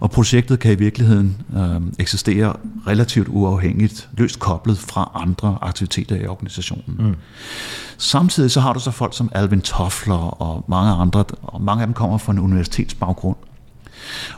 [0.02, 6.26] Og projektet kan i virkeligheden øh, eksistere relativt uafhængigt, løst koblet fra andre aktiviteter i
[6.26, 6.96] organisationen.
[6.98, 7.14] Mm.
[7.98, 11.86] Samtidig så har du så folk som Alvin Toffler og mange andre, og mange af
[11.86, 13.36] dem kommer fra en universitetsbaggrund.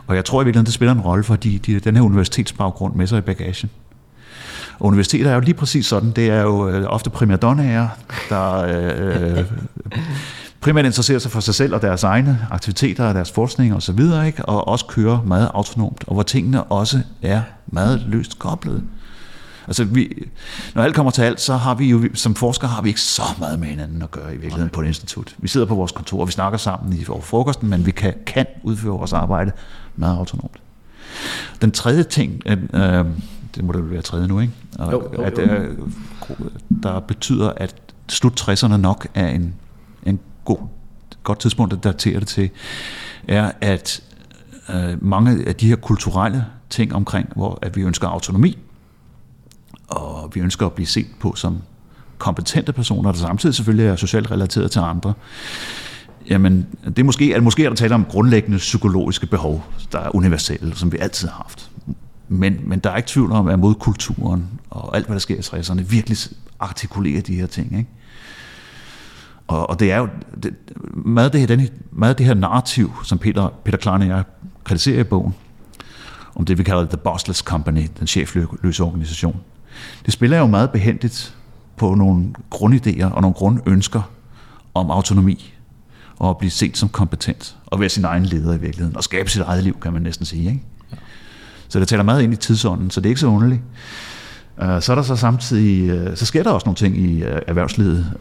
[0.07, 3.07] Og jeg tror i virkeligheden, det spiller en rolle, fordi de, den her universitetsbaggrund med
[3.07, 3.70] sig i bagagen.
[4.79, 6.11] Og universiteter er jo lige præcis sådan.
[6.11, 7.88] Det er jo øh, ofte primadonnaer,
[8.29, 9.44] der øh,
[10.64, 14.27] primært interesserer sig for sig selv og deres egne aktiviteter og deres forskning osv., og,
[14.27, 14.44] ikke?
[14.44, 18.83] og også kører meget autonomt, og hvor tingene også er meget løst koblet.
[19.66, 20.29] Altså, vi,
[20.74, 23.22] når alt kommer til alt, så har vi jo, som forskere har vi ikke så
[23.38, 25.35] meget med hinanden at gøre i virkeligheden på et institut.
[25.38, 28.46] Vi sidder på vores kontor, og vi snakker sammen i frokosten, men vi kan, kan
[28.62, 29.53] udføre vores arbejde
[29.96, 30.57] meget autonomt.
[31.62, 32.59] Den tredje ting, øh,
[33.55, 34.53] det må det være tredje nu, ikke?
[34.79, 35.22] Og, jo, jo, jo.
[35.22, 35.79] At, øh,
[36.83, 37.74] der betyder, at
[38.09, 39.55] slut 60'erne nok er en,
[40.07, 40.59] en god,
[41.22, 42.50] godt tidspunkt at datere det til,
[43.28, 44.02] er, at
[44.74, 48.59] øh, mange af de her kulturelle ting omkring, hvor at vi ønsker autonomi,
[49.88, 51.59] og vi ønsker at blive set på som
[52.18, 55.14] kompetente personer, der samtidig selvfølgelig er socialt relateret til andre,
[56.30, 60.14] jamen, det er måske, at måske er der tale om grundlæggende psykologiske behov, der er
[60.14, 61.70] universelle, som vi altid har haft.
[62.28, 65.61] Men, men der er ikke tvivl om, at modkulturen og alt, hvad der sker i
[65.61, 66.18] 60'erne, virkelig
[66.61, 67.78] artikulerer de her ting.
[67.78, 67.90] Ikke?
[69.46, 70.09] Og, og det er jo
[70.42, 70.54] det,
[70.92, 74.24] meget, det her, den, meget det her narrativ, som Peter, Peter Klein og jeg
[74.64, 75.35] kritiserer i bogen,
[76.35, 79.40] om det, vi kalder The Bossless Company, den chefløse organisation.
[80.04, 81.37] Det spiller jo meget behendigt
[81.76, 84.02] på nogle grundidéer og nogle grundønsker
[84.74, 85.54] om autonomi
[86.18, 89.30] og at blive set som kompetent og være sin egen leder i virkeligheden og skabe
[89.30, 90.48] sit eget liv, kan man næsten sige.
[90.48, 90.62] Ikke?
[91.68, 93.61] Så det taler meget ind i tidsånden, så det er ikke så underligt.
[94.62, 97.40] Øh, så er der så samtidig, øh, så sker der også nogle ting i øh,
[97.47, 98.12] erhvervslivet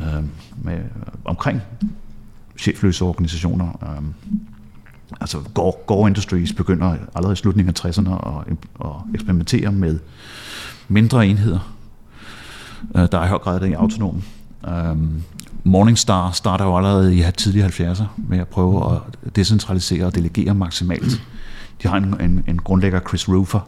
[0.58, 0.78] med,
[1.26, 1.62] omkring
[2.60, 3.96] chefløse organisationer.
[5.22, 10.00] Altså Gore, Gore Industries begynder allerede i slutningen af 60'erne at, at eksperimentere med
[10.88, 11.76] mindre enheder,
[12.96, 14.22] der er i høj grad er autonome.
[15.64, 21.22] Morningstar starter jo allerede i tidlige 70'er med at prøve at decentralisere og delegere maksimalt.
[21.84, 23.60] De har en, en, en grundlægger, Chris Roofer,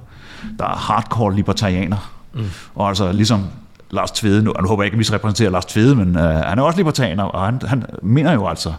[0.60, 2.15] der er hardcore libertarianer.
[2.36, 2.46] Mm.
[2.76, 3.46] Og altså ligesom
[3.92, 6.60] Lars Tvede, nu, nu håber jeg ikke, at vi repræsenterer Lars Tvede, men uh, han
[6.60, 8.74] er også libertarianer, og han, han mener jo altså,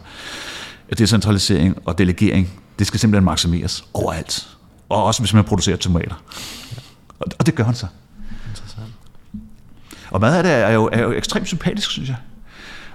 [0.88, 4.48] at decentralisering og delegering, det skal simpelthen maksimeres overalt.
[4.88, 6.14] Og også hvis man producerer tomater.
[7.18, 7.86] Og, og det gør han så.
[8.48, 8.86] Interessant.
[10.10, 12.16] Og meget af det er jo, er jo ekstremt sympatisk, synes jeg.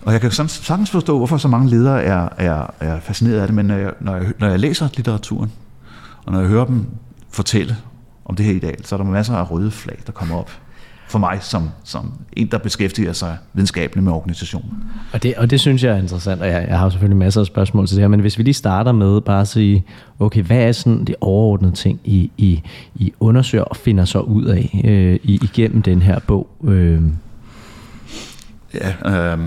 [0.01, 3.55] Og jeg kan sagtens forstå, hvorfor så mange ledere er, er, er fascineret af det,
[3.55, 5.51] men når jeg, når, jeg, når jeg læser litteraturen,
[6.25, 6.85] og når jeg hører dem
[7.31, 7.77] fortælle
[8.25, 10.51] om det her ideal, så er der masser af røde flag, der kommer op
[11.11, 14.71] for mig som, som en, der beskæftiger sig videnskabeligt med organisationen.
[15.13, 17.47] Og det, og det synes jeg er interessant, og jeg, jeg har selvfølgelig masser af
[17.47, 19.85] spørgsmål til det her, men hvis vi lige starter med bare at sige,
[20.19, 22.61] okay, hvad er sådan de overordnede ting, I, I,
[22.95, 26.47] I undersøger og finder så ud af øh, igennem den her bog?
[26.63, 27.01] Øh.
[28.73, 29.39] Ja, øh,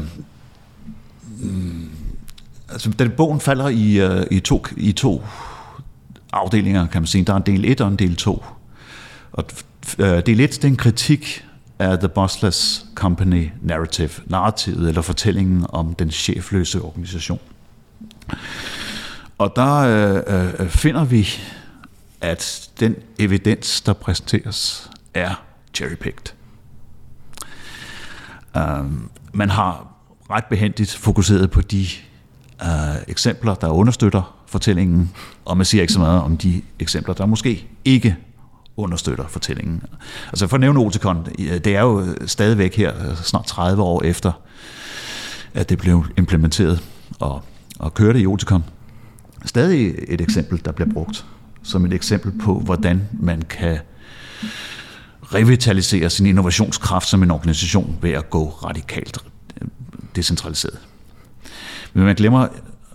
[2.72, 5.22] altså, den bogen falder i, uh, i, to, i to
[6.32, 7.24] afdelinger, kan man sige.
[7.24, 8.44] Der er en del 1 og en del 2.
[9.34, 9.44] Og
[9.98, 10.28] øh, det
[10.64, 11.46] er en kritik
[11.78, 17.40] af The Bossless Company Narrative, narrativet eller fortællingen om den chefløse organisation.
[19.38, 21.28] Og der øh, øh, finder vi,
[22.20, 25.44] at den evidens, der præsenteres, er
[25.76, 26.34] cherry-picked.
[28.54, 28.92] Uh,
[29.32, 29.94] man har
[30.30, 31.86] ret behendigt fokuseret på de
[32.62, 32.68] uh,
[33.08, 35.10] eksempler, der understøtter fortællingen,
[35.44, 38.16] og man siger ikke så meget om de eksempler, der måske ikke
[38.76, 39.82] understøtter fortællingen.
[40.28, 44.32] Altså for at nævne Oticon, det er jo stadigvæk her, snart 30 år efter,
[45.54, 46.82] at det blev implementeret
[47.20, 47.42] og,
[47.78, 48.64] og kørte i Oticon.
[49.44, 51.24] Stadig et eksempel, der bliver brugt
[51.62, 53.78] som et eksempel på, hvordan man kan
[55.22, 59.18] revitalisere sin innovationskraft som en organisation ved at gå radikalt
[60.16, 60.78] decentraliseret.
[61.92, 62.48] Men man glemmer,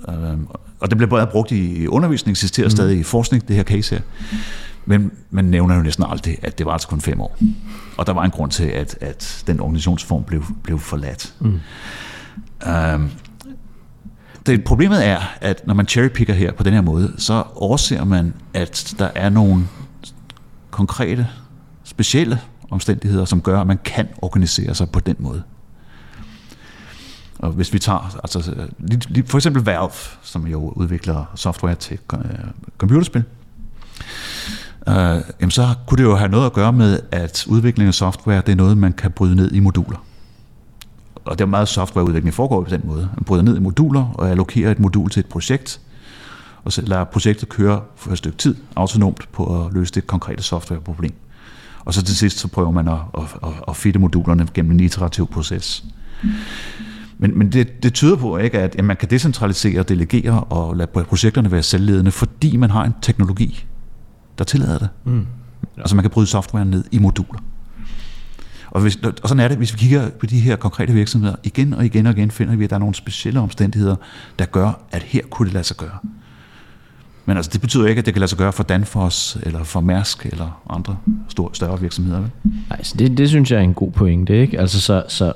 [0.10, 0.40] øh,
[0.80, 2.72] og det bliver både brugt i undervisning, eksisterer mm.
[2.72, 4.02] stadig i forskning, det her case her,
[4.90, 7.38] men man nævner jo næsten aldrig, at det var altså kun fem år.
[7.98, 11.34] Og der var en grund til, at, at den organisationsform blev, blev forladt.
[11.40, 11.60] Mm.
[12.96, 13.12] Um,
[14.46, 18.34] det, problemet er, at når man cherrypicker her på den her måde, så overser man,
[18.54, 19.68] at der er nogle
[20.72, 21.28] konkrete,
[21.84, 25.44] specielle omstændigheder, som gør, at man kan organisere sig på den måde.
[27.40, 28.68] Og hvis vi tager, altså,
[29.26, 32.20] for eksempel Valve, som jo udvikler software til øh,
[32.78, 33.24] computerspil,
[34.90, 38.42] øh, jamen så kunne det jo have noget at gøre med, at udvikling af software,
[38.46, 40.06] det er noget, man kan bryde ned i moduler.
[41.26, 43.10] Og det er meget softwareudvikling foregår på den måde.
[43.16, 45.82] Man bryder ned i moduler og allokerer et modul til et projekt,
[46.64, 50.44] og så lader projektet køre for et stykke tid autonomt på at løse det konkrete
[50.44, 51.14] softwareproblem.
[51.86, 54.80] Og så til sidst så prøver man at, at, at, at fitte modulerne gennem en
[54.80, 55.84] iterativ proces.
[57.18, 60.88] Men, men det, det tyder på, ikke, at, at man kan decentralisere, delegere og lade
[60.88, 63.66] projekterne være selvledende, fordi man har en teknologi,
[64.40, 64.90] der tillader det.
[65.06, 65.26] Mm.
[65.78, 65.82] Ja.
[65.82, 67.40] Altså man kan bryde software ned i moduler.
[68.72, 71.74] Og, hvis, og sådan er det, hvis vi kigger på de her konkrete virksomheder, igen
[71.74, 73.96] og igen og igen finder vi, at der er nogle specielle omstændigheder,
[74.40, 75.98] der gør, at her kunne det lade sig gøre.
[77.26, 79.82] Men altså, det betyder ikke, at det kan lade sig gøre for Danfoss, eller for
[79.82, 80.98] Mærsk, eller andre
[81.28, 82.20] store, større virksomheder.
[82.20, 82.32] Vel?
[82.70, 84.42] Nej, så det, det synes jeg er en god pointe.
[84.42, 84.60] Ikke?
[84.60, 85.34] Altså, så, så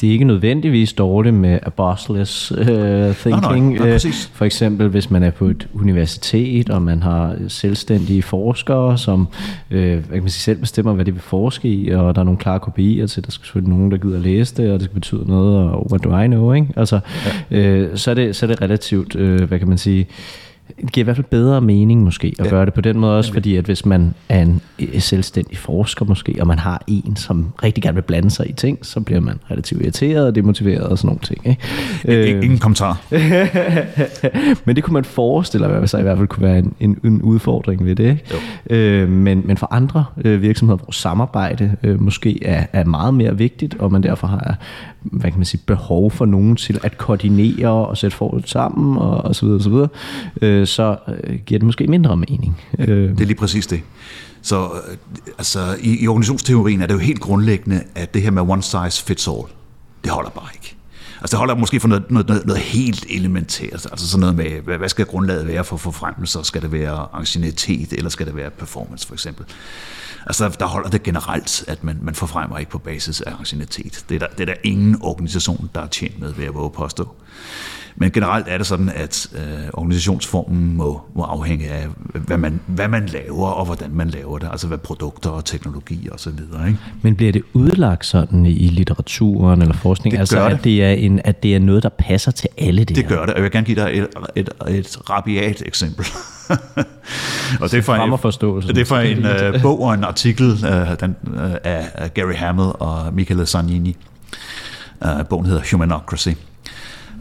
[0.00, 2.66] det er ikke nødvendigvis dårligt med a bossless uh,
[3.14, 3.68] thinking.
[3.68, 8.22] Nej, nej, nej, For eksempel, hvis man er på et universitet, og man har selvstændige
[8.22, 9.28] forskere, som
[9.70, 12.24] uh, hvad kan man sige, selv bestemmer, hvad de vil forske i, og der er
[12.24, 14.94] nogle klare kopier til, der skal selvfølgelig nogen, der gider læse det, og det skal
[14.94, 16.68] betyde noget, og what do I know, ikke?
[16.76, 17.00] Altså,
[17.50, 17.82] ja.
[17.82, 20.06] uh, så, er det, så er det relativt, uh, hvad kan man sige,
[20.80, 22.50] det giver i hvert fald bedre mening måske at ja.
[22.50, 24.60] gøre det på den måde også, fordi at hvis man er en
[24.98, 28.78] selvstændig forsker måske, og man har en, som rigtig gerne vil blande sig i ting,
[28.86, 31.46] så bliver man relativt irriteret og demotiveret og sådan nogle ting.
[31.46, 32.28] Ikke?
[32.28, 33.00] Ingen øh, kommentar.
[34.64, 37.84] men det kunne man forestille sig i hvert fald kunne være en, en, en udfordring
[37.84, 38.10] ved det.
[38.70, 39.02] Ikke?
[39.02, 43.38] Øh, men, men for andre øh, virksomheder, hvor samarbejde øh, måske er, er meget mere
[43.38, 44.58] vigtigt, og man derfor har
[45.12, 49.24] hvad kan man sige, behov for nogen til at koordinere og sætte forhold sammen og,
[49.24, 49.88] og så videre, og så videre,
[50.42, 52.60] øh, så øh, giver det måske mindre mening.
[52.78, 53.10] Øh.
[53.10, 53.80] Det er lige præcis det.
[54.42, 54.96] Så øh,
[55.38, 59.04] altså, i, i organisationsteorien er det jo helt grundlæggende, at det her med one size
[59.04, 59.42] fits all,
[60.04, 60.75] det holder bare ikke.
[61.26, 64.60] Altså det holder måske for noget, noget, noget, noget helt elementært, altså sådan noget med,
[64.60, 66.42] hvad, hvad skal grundlaget være for forfremmelser?
[66.42, 69.46] Skal det være angstinitet, eller skal det være performance for eksempel?
[70.26, 74.04] Altså, der holder det generelt, at man, man forfremmer ikke på basis af angstinitet.
[74.08, 76.70] Det er, der, det er der ingen organisation, der er tjent med, ved at våge
[76.70, 77.14] påstå.
[77.98, 82.88] Men generelt er det sådan, at øh, organisationsformen må, må afhænge af, hvad man, hvad
[82.88, 84.48] man laver og hvordan man laver det.
[84.52, 86.66] Altså hvad produkter og teknologi og så videre.
[86.66, 86.78] Ikke?
[87.02, 90.12] Men bliver det udlagt sådan i litteraturen eller forskning?
[90.12, 90.54] Det altså, det.
[90.54, 93.16] At, det er en, at det er noget, der passer til alle det Det her?
[93.16, 96.06] gør det, og jeg vil gerne give dig et, et, et rabiat eksempel.
[97.60, 98.12] og det er fra en,
[98.74, 102.66] det er fra en uh, bog og en artikel uh, den, uh, af, Gary Hamel
[102.78, 103.96] og Michele Zagnini.
[105.04, 106.28] Uh, bogen hedder Humanocracy.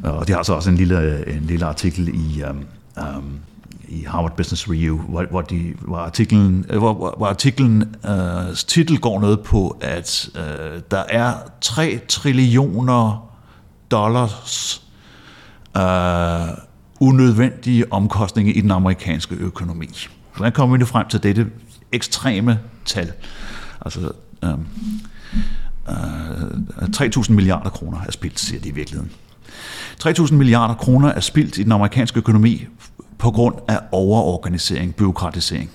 [0.05, 2.65] Og de har så også en lille, øh, en lille artikel i, um,
[2.97, 3.39] um,
[3.87, 8.99] i Harvard Business Review, hvor, hvor, de, hvor artiklen, øh, hvor, hvor artiklen uh, titel
[8.99, 13.31] går noget på, at uh, der er 3 trillioner
[13.91, 14.81] dollars
[15.77, 16.58] uh,
[16.99, 19.89] unødvendige omkostninger i den amerikanske økonomi.
[20.35, 21.47] Hvordan kommer vi nu frem til dette
[21.91, 23.12] ekstreme tal?
[23.85, 24.12] Altså,
[24.43, 24.65] øhm,
[25.89, 26.41] øh,
[26.81, 29.12] øh, 3.000 milliarder kroner er spildt, siger de i virkeligheden.
[30.03, 32.65] 3.000 milliarder kroner er spildt i den amerikanske økonomi
[33.17, 35.69] på grund af overorganisering, byråkratisering.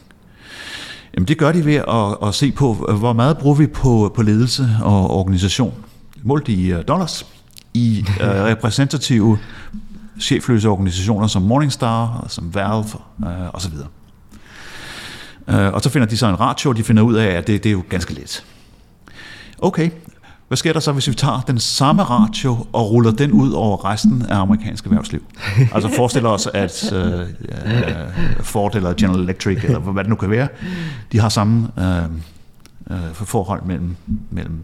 [1.14, 4.22] Jamen det gør de ved at, at se på, hvor meget bruger vi på, på
[4.22, 5.74] ledelse og organisation.
[6.22, 7.26] Målt i uh, dollars,
[7.74, 9.38] i uh, repræsentative
[10.20, 12.86] chefløse organisationer som Morningstar, som Valve
[13.26, 13.72] øh, osv.
[15.48, 17.64] Øh, og så finder de så en ratio, og de finder ud af, at det,
[17.64, 18.44] det er jo ganske let.
[19.58, 19.90] Okay,
[20.50, 23.84] hvad sker der så, hvis vi tager den samme ratio og ruller den ud over
[23.84, 25.24] resten af amerikansk erhvervsliv?
[25.74, 27.26] Altså forestiller os, at øh, øh,
[28.40, 30.48] Ford eller General Electric, eller hvad det nu kan være,
[31.12, 32.02] de har samme øh,
[32.90, 33.96] øh, forhold mellem,
[34.30, 34.60] mellem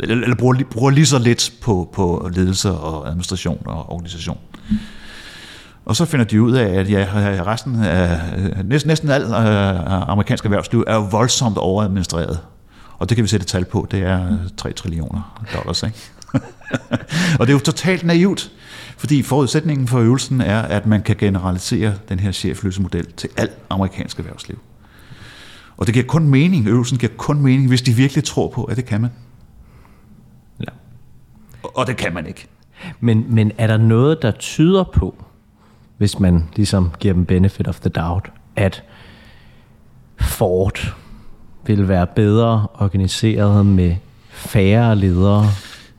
[0.00, 4.38] eller, eller bruger, bruger lige så lidt på, på ledelse og administration og organisation.
[5.84, 7.06] Og så finder de ud af, at ja,
[7.46, 8.20] resten af,
[8.64, 12.38] næsten, næsten alt øh, amerikansk erhvervsliv er voldsomt overadministreret.
[12.98, 15.82] Og det kan vi sætte tal på, det er 3 trillioner dollars.
[15.82, 15.98] Ikke?
[17.38, 18.52] og det er jo totalt naivt,
[18.96, 23.52] fordi forudsætningen for øvelsen er, at man kan generalisere den her chefløse model til alt
[23.70, 24.58] amerikansk erhvervsliv.
[25.76, 28.76] Og det giver kun mening, øvelsen giver kun mening, hvis de virkelig tror på, at
[28.76, 29.10] det kan man.
[30.60, 30.72] Ja.
[31.62, 32.46] Og det kan man ikke.
[33.00, 35.24] Men, men er der noget, der tyder på,
[35.98, 38.82] hvis man ligesom giver dem benefit of the doubt, at
[40.16, 40.94] Ford
[41.66, 43.94] vil være bedre organiseret med
[44.30, 45.50] færre ledere,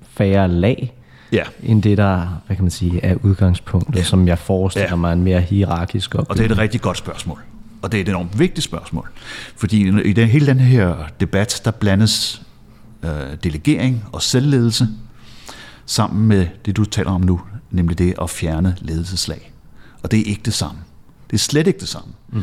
[0.10, 0.94] færre lag,
[1.32, 1.44] ja.
[1.64, 4.04] end det, der hvad kan man sige, er udgangspunktet, ja.
[4.04, 4.96] som jeg forestiller ja.
[4.96, 6.30] mig en mere hierarkisk opbygning.
[6.30, 7.40] Og det er et rigtig godt spørgsmål.
[7.82, 9.10] Og det er et enormt vigtigt spørgsmål.
[9.56, 12.42] Fordi i den, hele den her debat, der blandes
[13.04, 13.10] øh,
[13.44, 14.88] delegering og selvledelse
[15.86, 17.42] sammen med det, du taler om nu,
[17.72, 19.52] nemlig det at fjerne ledelseslag.
[20.04, 20.80] Og det er ikke det samme.
[21.28, 22.14] Det er slet ikke det samme.
[22.30, 22.40] Mm.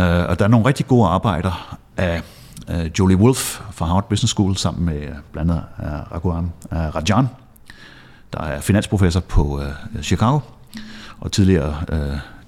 [0.00, 2.22] Øh, og der er nogle rigtig gode arbejder af
[2.68, 6.78] uh, Jolie Wolf fra Harvard Business School sammen med blandt andet øh, uh, Raghuram øh,
[6.78, 7.28] Rajan,
[8.32, 9.60] der er finansprofessor på
[10.02, 10.38] Chicago
[11.20, 11.76] og tidligere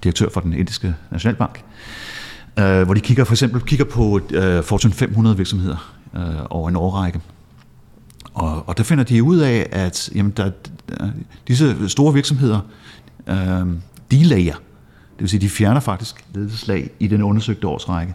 [0.03, 1.63] direktør for den indiske nationalbank,
[2.57, 4.19] uh, hvor de kigger for eksempel kigger på
[4.63, 5.99] Fortune 500 virksomheder
[6.49, 7.21] over en årrække.
[8.33, 10.51] Og, og der finder de ud af, at jamen, der,
[11.47, 12.59] disse store virksomheder,
[13.27, 13.35] uh,
[14.11, 14.55] de lager,
[15.19, 18.13] det vil sige, de fjerner faktisk ledelseslag i den undersøgte årsrække.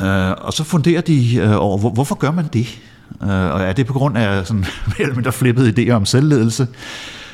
[0.00, 2.80] Øh, og så funderer de øh, over, hvor, hvorfor gør man det?
[3.22, 6.68] Øh, og er det på grund af sådan mere eller mindre flippede idéer om selvledelse?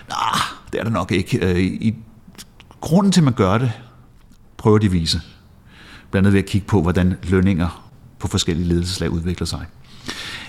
[0.09, 0.41] Nej,
[0.73, 1.39] det er det nok ikke.
[1.39, 1.95] Øh, i,
[2.81, 3.73] grunden til, at man gør det,
[4.57, 5.21] prøver de at vise.
[6.11, 9.67] Blandt andet ved at kigge på, hvordan lønninger på forskellige ledelseslag udvikler sig,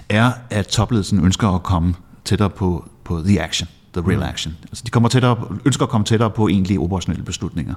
[0.10, 1.96] er, at topledelsen ønsker at komme
[2.26, 4.24] tættere på, på the action, the real mm.
[4.24, 4.58] action.
[4.64, 7.74] Altså de kommer tættere, ønsker at komme tættere på egentlige operationelle beslutninger.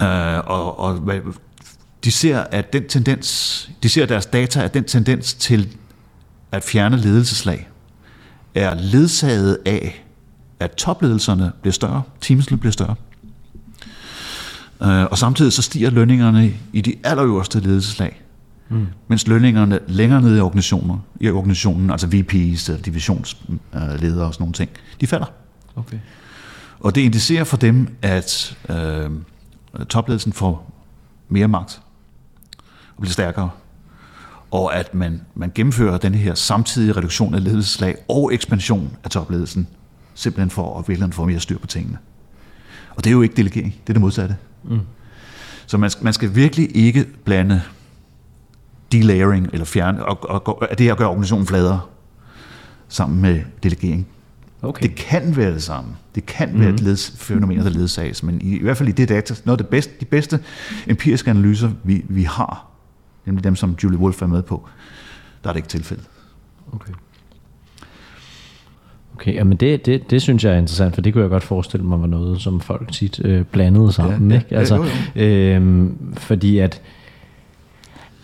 [0.00, 1.02] Uh, og, og
[2.04, 5.76] de ser, at den tendens, de ser deres data, at den tendens til
[6.52, 7.68] at fjerne ledelseslag
[8.54, 10.04] er ledsaget af,
[10.60, 12.94] at topledelserne bliver større, teamsene bliver større.
[14.82, 18.22] Øh, og samtidig så stiger lønningerne i de allerøverste ledelseslag,
[18.68, 18.86] mm.
[19.08, 24.70] mens lønningerne længere nede i organisationen, i organisationen altså VP's, divisionsledere og sådan nogle ting,
[25.00, 25.26] de falder.
[25.76, 25.98] Okay.
[26.80, 29.10] Og det indicerer for dem, at øh,
[29.88, 30.72] topledelsen får
[31.28, 31.80] mere magt
[32.96, 33.50] og bliver stærkere.
[34.50, 39.68] Og at man, man gennemfører den her samtidige reduktion af ledelseslag og ekspansion af topledelsen,
[40.14, 41.98] simpelthen for at virkelig få mere styr på tingene.
[42.90, 44.36] Og det er jo ikke delegering, det er det modsatte.
[44.64, 44.80] Mm.
[45.66, 47.62] Så man, man skal virkelig ikke blande
[48.92, 51.80] delayering eller fjerne, og, og, og det at gøre organisationen fladere
[52.88, 54.06] sammen med delegering.
[54.62, 54.82] Okay.
[54.82, 55.90] Det kan være det samme.
[56.14, 56.60] Det kan mm.
[56.60, 59.58] være et leds, fænomen, der ledsages, men i, i hvert fald i det data, noget
[59.58, 60.40] af det bedste, de bedste
[60.86, 62.66] empiriske analyser, vi, vi har,
[63.26, 64.68] nemlig dem, som Julie Wolf er med på,
[65.42, 66.06] der er det ikke tilfældet.
[66.72, 66.92] Okay.
[69.14, 71.86] Okay, jamen det, det, det synes jeg er interessant, for det kunne jeg godt forestille
[71.86, 74.30] mig var noget, som folk tit øh, blandede sammen.
[74.30, 74.56] Ja, ikke?
[74.56, 74.84] Altså,
[75.16, 76.82] ja, øh, fordi at,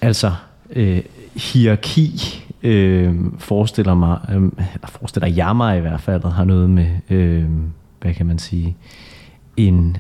[0.00, 0.32] altså,
[0.70, 1.02] øh,
[1.34, 4.36] hierarki øh, forestiller mig, øh,
[4.74, 7.44] eller forestiller jeg mig i hvert fald, har noget med, øh,
[8.00, 8.76] hvad kan man sige,
[9.56, 9.96] en,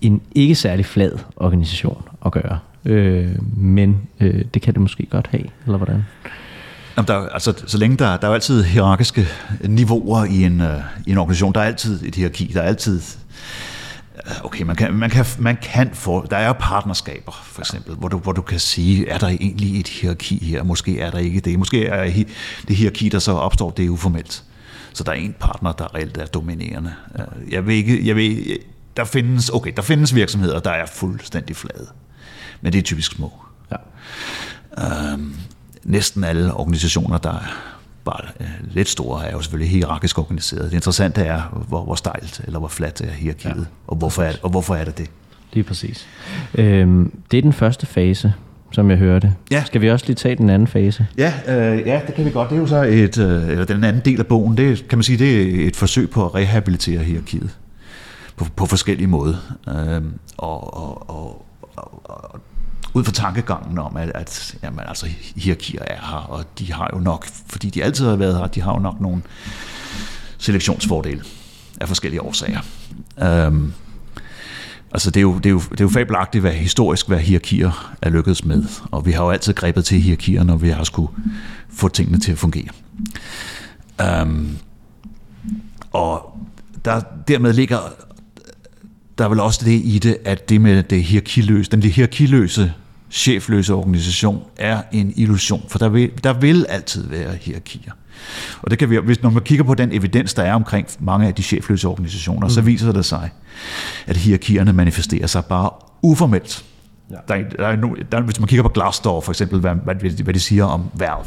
[0.00, 2.58] en ikke særlig flad organisation at gøre.
[2.84, 6.04] Øh, men øh, det kan det måske godt have, eller hvordan?
[6.96, 9.26] Jamen, der, altså, så længe der, der er jo altid hierarkiske
[9.68, 10.68] niveauer i en, uh,
[11.06, 13.00] i en organisation, der er altid et hierarki, der er altid
[14.26, 18.08] øh, Okay, man kan, man kan, man kan få, der er partnerskaber for eksempel, hvor
[18.08, 20.62] du, hvor du kan sige, er der egentlig et hierarki her?
[20.62, 21.58] Måske er der ikke det.
[21.58, 22.24] Måske er
[22.68, 24.44] det hierarki, der så opstår, det er uformelt.
[24.92, 26.94] Så der er en partner, der reelt er dominerende.
[27.18, 28.56] Øh, jeg ved ikke, jeg ved,
[28.96, 31.86] der findes, okay, der findes virksomheder, der er fuldstændig flade
[32.60, 33.32] men det er typisk små.
[33.70, 33.76] Ja.
[35.12, 35.34] Øhm,
[35.84, 37.74] næsten alle organisationer, der er
[38.04, 40.64] bare øh, lidt store, er jo selvfølgelig hierarkisk organiseret.
[40.64, 43.64] Det interessante er, hvor, hvor stejlt eller hvor fladt er hierarkiet, ja.
[43.86, 45.10] og, hvorfor er, og hvorfor er det det?
[45.52, 46.06] Lige præcis.
[46.54, 48.32] Øhm, det er den første fase,
[48.72, 49.34] som jeg hørte.
[49.50, 49.64] Ja.
[49.64, 51.06] Skal vi også lige tage den anden fase?
[51.18, 52.50] Ja, øh, ja, det kan vi godt.
[52.50, 55.02] Det er jo så et, øh, eller den anden del af bogen, det kan man
[55.02, 57.50] sige, det er et forsøg på at rehabilitere hierarkiet
[58.36, 59.36] på, på forskellige måder.
[59.68, 60.02] Øh,
[60.36, 61.43] og, og, og,
[61.76, 62.40] og, og
[62.94, 65.06] ud fra tankegangen om, at, at jamen, altså,
[65.36, 68.60] hierarkier er her, og de har jo nok, fordi de altid har været her, de
[68.60, 69.22] har jo nok nogle
[70.38, 71.22] selektionsfordele
[71.80, 72.60] af forskellige årsager.
[73.22, 73.72] Øhm,
[74.92, 77.94] altså det er, jo, det, er jo, det er jo fabelagtigt, hvad historisk hvad hierarkier
[78.02, 81.12] er lykkedes med, og vi har jo altid grebet til hierarkier, når vi har skulle
[81.70, 82.68] få tingene til at fungere.
[84.00, 84.58] Øhm,
[85.92, 86.38] og
[86.84, 87.78] der, dermed ligger
[89.18, 92.72] der er vel også det i det, at det med det hierarkiløse, den hierarkiløse
[93.10, 97.92] chefløse organisation er en illusion, for der vil, der vil altid være hierarkier.
[98.62, 101.26] Og det kan vi, hvis når man kigger på den evidens, der er omkring mange
[101.26, 102.50] af de chefløse organisationer, mm.
[102.50, 103.30] så viser det sig,
[104.06, 105.70] at hierarkierne manifesterer sig bare
[106.02, 106.64] uformelt.
[107.10, 107.16] Ja.
[107.28, 110.34] Der, der er no, der, hvis man kigger på Glassdoor for eksempel, hvad, hvad, hvad
[110.34, 111.24] de siger om Valve,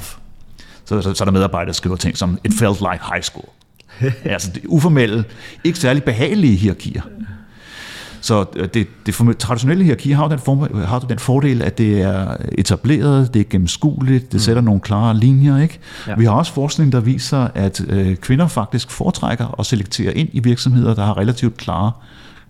[0.86, 3.46] så, så, så er der medarbejdere, der skriver ting som, it felt like high school.
[4.24, 5.24] altså det uformelle,
[5.64, 7.02] ikke særlig behagelige hierarkier.
[8.28, 12.36] Så øh, det, det traditionelle hierarki har den, form, har den fordel, at det er
[12.58, 14.40] etableret, det er gennemskueligt, det mm.
[14.40, 15.58] sætter nogle klare linjer.
[15.58, 15.80] Ikke?
[16.08, 16.16] Ja.
[16.16, 20.40] Vi har også forskning, der viser, at øh, kvinder faktisk foretrækker at selektere ind i
[20.40, 21.92] virksomheder, der har relativt klare,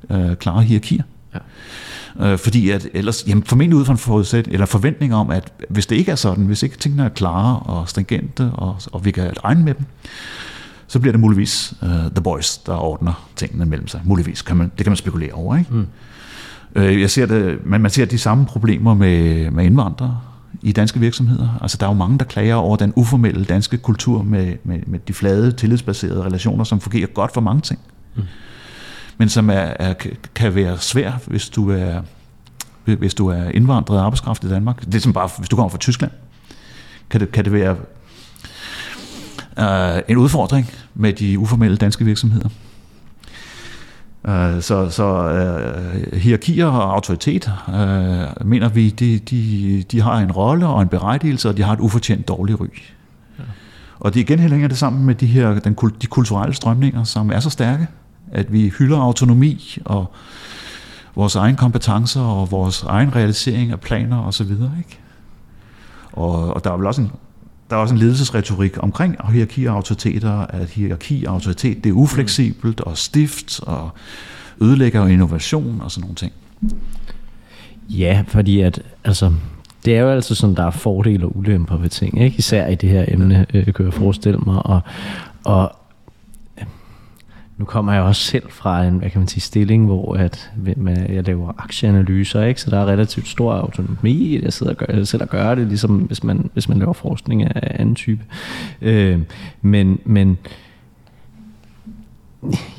[0.09, 1.03] øh, klare hierarkier.
[1.33, 2.31] Ja.
[2.31, 5.85] Øh, fordi at ellers, jamen formentlig ud fra en forudsæt, eller forventning om, at hvis
[5.85, 9.31] det ikke er sådan, hvis ikke tingene er klare og stringente, og, og vi kan
[9.43, 9.85] regne med dem,
[10.87, 14.01] så bliver det muligvis uh, The Boys, der ordner tingene mellem sig.
[14.03, 15.57] Muligvis, kan man, det kan man spekulere over.
[15.57, 15.73] Ikke?
[15.73, 15.87] Mm.
[16.75, 20.19] Uh, jeg ser det, men man ser de samme problemer med, med indvandrere
[20.61, 21.59] i danske virksomheder.
[21.61, 24.99] Altså, der er jo mange, der klager over den uformelle danske kultur med, med, med
[24.99, 27.79] de flade, tillidsbaserede relationer, som fungerer godt for mange ting.
[28.15, 28.23] Mm.
[29.17, 29.93] Men som er, er,
[30.35, 32.01] kan være svær, hvis du er
[32.95, 34.85] hvis du er indvandret arbejdskraft i Danmark.
[34.85, 36.11] Det er som bare, hvis du kommer fra Tyskland,
[37.09, 37.75] kan det, kan det være
[39.59, 42.49] uh, en udfordring med de uformelle danske virksomheder.
[44.23, 45.05] Uh, så så
[46.13, 50.87] uh, hierarkier og autoritet, uh, mener vi, de, de, de har en rolle og en
[50.87, 52.65] berettigelse, og de har et ufortjent dårligt ry.
[53.39, 53.43] Ja.
[53.99, 57.39] Og det igen hænger det sammen med de her den, de kulturelle strømninger, som er
[57.39, 57.87] så stærke,
[58.31, 60.13] at vi hylder autonomi og
[61.15, 64.51] vores egen kompetencer og vores egen realisering af planer osv.
[64.51, 64.99] Ikke?
[66.13, 67.11] Og, og der er vel også en
[67.69, 71.93] der er også en ledelsesretorik omkring hierarki og autoriteter, at hierarki og autoritet det er
[71.93, 73.89] ufleksibelt og stift og
[74.61, 76.33] ødelægger innovation og sådan nogle ting.
[77.89, 79.33] Ja, fordi at, altså,
[79.85, 82.37] det er jo altså sådan, der er fordele og ulemper ved ting, ikke?
[82.37, 84.65] især i det her emne, øh, kan jeg forestille mig.
[84.65, 84.81] Og,
[85.43, 85.76] og
[87.57, 90.51] nu kommer jeg også selv fra en, hvad kan man sige, stilling, hvor at,
[90.85, 92.61] jeg laver aktieanalyser, ikke?
[92.61, 94.43] så der er relativt stor autonomi.
[94.43, 96.93] Jeg sidder og gør, jeg selv og gør det, ligesom hvis man, hvis man laver
[96.93, 98.23] forskning af anden type.
[98.81, 99.19] Øh,
[99.61, 100.37] men, men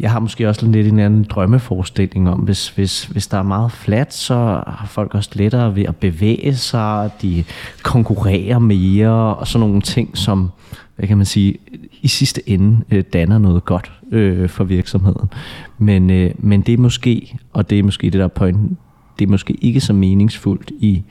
[0.01, 3.73] jeg har måske også lidt en anden drømmeforestilling om, hvis, hvis, hvis der er meget
[3.73, 4.35] fladt, så
[4.67, 7.45] har folk også lettere ved at bevæge sig, de
[7.83, 10.51] konkurrerer mere, og sådan nogle ting, som,
[10.99, 11.59] hvad kan man sige,
[12.03, 15.29] i sidste ende øh, danner noget godt øh, for virksomheden.
[15.79, 18.79] Men, øh, men det er måske, og det er måske det der pointen,
[19.19, 21.03] det er måske ikke så meningsfuldt i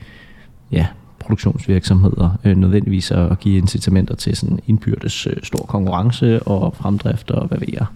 [0.72, 0.86] ja,
[1.18, 7.48] produktionsvirksomheder øh, nødvendigvis at give incitamenter til sådan indbyrdes øh, stor konkurrence og fremdrift og
[7.48, 7.86] hvad ved jeg.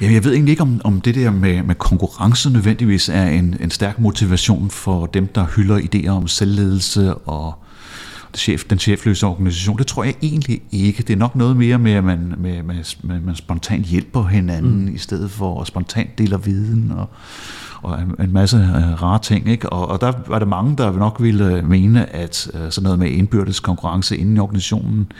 [0.00, 3.56] Jamen, jeg ved egentlig ikke, om, om det der med, med konkurrence nødvendigvis er en,
[3.60, 7.54] en stærk motivation for dem, der hylder idéer om selvledelse og
[8.34, 9.78] chef, den chefløse organisation.
[9.78, 11.02] Det tror jeg egentlig ikke.
[11.02, 14.84] Det er nok noget mere med, at man, med, med, med, man spontant hjælper hinanden,
[14.84, 14.94] mm.
[14.94, 17.08] i stedet for at spontant deler viden og,
[17.82, 19.48] og en, en masse uh, rare ting.
[19.48, 19.70] Ikke?
[19.70, 23.10] Og, og der var der mange, der nok ville mene, at uh, sådan noget med
[23.10, 25.12] indbyrdes konkurrence inden i organisationen,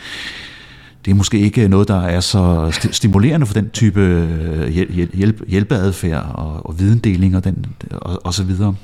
[1.05, 5.43] det er måske ikke noget, der er så stimulerende for den type øh, hjælp, hjælp,
[5.49, 8.75] hjælpeadfærd og, og videndeling og, den, og, og så videre.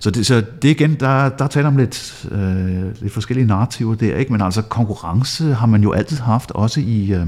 [0.00, 4.16] Så det, så det igen, der, der taler om lidt, øh, lidt forskellige narrativer der,
[4.16, 4.32] ikke?
[4.32, 7.26] men altså konkurrence har man jo altid haft, også i, øh,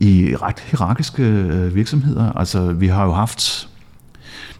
[0.00, 2.32] i ret hierarkiske øh, virksomheder.
[2.32, 3.68] Altså vi har jo haft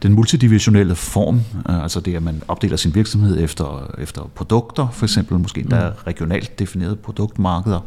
[0.02, 5.06] den multidivisionelle form, øh, altså det, at man opdeler sin virksomhed efter, efter produkter, for
[5.06, 5.96] eksempel måske der er mm.
[6.06, 7.80] regionalt definerede produktmarkeder.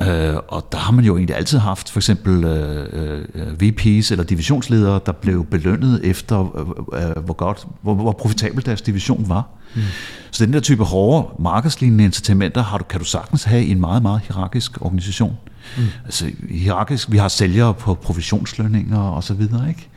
[0.00, 4.24] Øh, og der har man jo egentlig altid haft for eksempel øh, øh VP's eller
[4.24, 6.58] divisionsledere, der blev belønnet efter,
[6.94, 9.48] øh, øh, hvor godt, hvor, hvor profitabel deres division var.
[9.74, 9.82] Mm.
[10.30, 13.80] Så den der type hårde markedslignende incitamenter har du, kan du sagtens have i en
[13.80, 15.36] meget, meget hierarkisk organisation.
[15.76, 15.84] Mm.
[16.04, 19.88] Altså hierarkisk, vi har sælgere på provisionslønninger og så videre, ikke?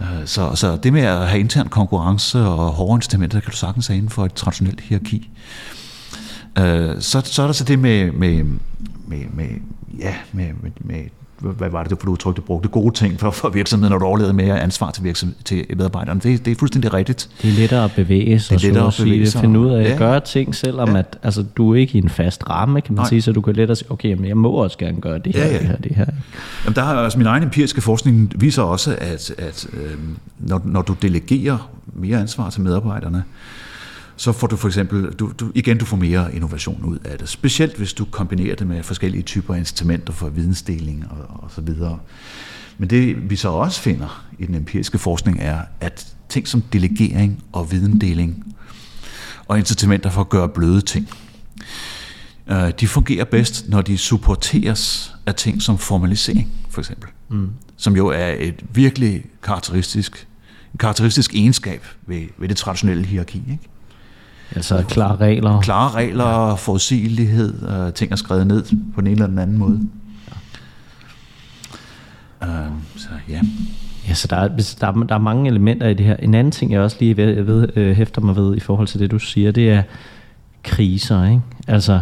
[0.00, 3.86] Øh, så, så det med at have intern konkurrence og hårde incitamenter, kan du sagtens
[3.86, 5.30] have inden for et traditionelt hierarki.
[6.58, 8.44] Øh, så, så er der så det med, med,
[9.06, 9.48] med, med,
[9.98, 11.00] ja, med, med, med
[11.40, 14.32] hvad var det for udtryk, du brugte, gode ting for, for virksomheden, når du overlevede
[14.32, 16.20] mere ansvar til, virksomhed, til medarbejderne.
[16.20, 17.28] Det, det er fuldstændig rigtigt.
[17.42, 19.40] Det er lettere at bevæge sig, det er lettere at bevæge sig.
[19.40, 19.96] finde ud af at ja.
[19.96, 20.98] gøre ting, selvom ja.
[20.98, 23.08] at, altså, du er ikke i en fast ramme, kan man Nej.
[23.08, 25.46] sige, så du kan lettere sige, okay, men jeg må også gerne gøre det her,
[25.46, 25.58] ja, ja.
[25.58, 26.06] det her, det her.
[26.64, 29.98] Jamen, der har, altså, min egen empiriske forskning viser også, at, at øh,
[30.38, 33.24] når, når du delegerer mere ansvar til medarbejderne,
[34.16, 37.28] så får du for eksempel, du, du, igen, du får mere innovation ud af det.
[37.28, 41.98] Specielt hvis du kombinerer det med forskellige typer incitamenter for vidensdeling og, og så videre.
[42.78, 47.44] Men det vi så også finder i den empiriske forskning er, at ting som delegering
[47.52, 48.56] og videndeling
[49.48, 51.08] og incitamenter for at gøre bløde ting,
[52.46, 57.08] øh, de fungerer bedst, når de supporteres af ting som formalisering, for eksempel.
[57.28, 57.50] Mm.
[57.76, 60.28] Som jo er et virkelig karakteristisk,
[60.78, 63.42] karakteristisk egenskab ved, ved det traditionelle hierarki.
[63.50, 63.68] Ikke?
[64.54, 65.60] Altså klare regler.
[65.60, 66.54] Klare regler, ja.
[66.54, 69.80] forudsigelighed, uh, ting er skrevet ned på den ene eller den anden måde.
[72.42, 72.46] Ja.
[72.46, 73.40] Uh, så ja.
[74.08, 74.48] Ja, så der er,
[74.80, 76.16] der, er, der er mange elementer i det her.
[76.16, 78.88] En anden ting, jeg også lige ved, jeg ved, øh, hæfter mig ved i forhold
[78.88, 79.82] til det, du siger, det er
[80.62, 81.24] kriser.
[81.24, 81.40] Ikke?
[81.68, 82.00] Altså,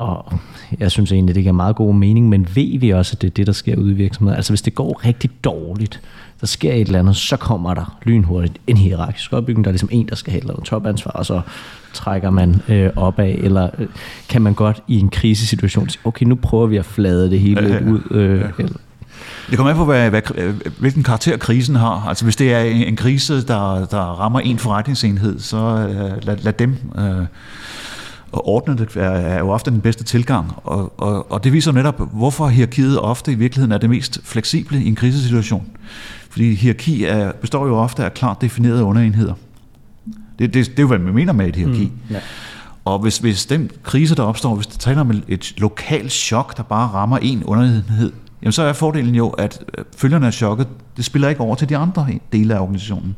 [0.00, 0.32] og
[0.78, 3.34] jeg synes egentlig, det giver meget god mening, men ved vi også, at det er
[3.34, 4.36] det, der sker ude i virksomheden?
[4.36, 6.00] Altså hvis det går rigtig dårligt,
[6.40, 9.64] der sker et eller andet, så kommer der lynhurtigt en hierarkisk opbygning.
[9.64, 11.40] Der er ligesom en, der skal have noget topansvar, og så
[11.92, 13.86] trækker man øh, opad, eller øh,
[14.28, 17.62] kan man godt i en krisesituation sige, okay, nu prøver vi at flade det hele
[17.62, 18.00] ja, ja, ud.
[18.10, 18.46] Øh, ja.
[18.58, 18.76] Eller,
[19.50, 20.22] det kommer an på, hvad, hvad,
[20.78, 22.08] hvilken karakter krisen har.
[22.08, 26.52] Altså hvis det er en krise, der, der rammer en forretningsenhed, så øh, lad, lad
[26.52, 27.26] dem øh,
[28.32, 30.52] ordne det, er, er jo ofte den bedste tilgang.
[30.64, 34.82] Og, og, og det viser netop, hvorfor hierarkiet ofte i virkeligheden er det mest fleksible
[34.82, 35.66] i en krisesituation.
[36.30, 39.34] Fordi hierarki er, består jo ofte af klart definerede underenheder.
[40.38, 41.84] Det, det, det er jo, hvad man mener med et hierarki.
[41.84, 42.20] Mm, ja.
[42.84, 46.62] Og hvis, hvis den krise, der opstår, hvis det taler om et lokalt chok, der
[46.62, 48.12] bare rammer en underenhed,
[48.42, 51.68] jamen så er fordelen jo, at øh, følgerne af chokket, det spiller ikke over til
[51.68, 53.16] de andre dele af organisationen.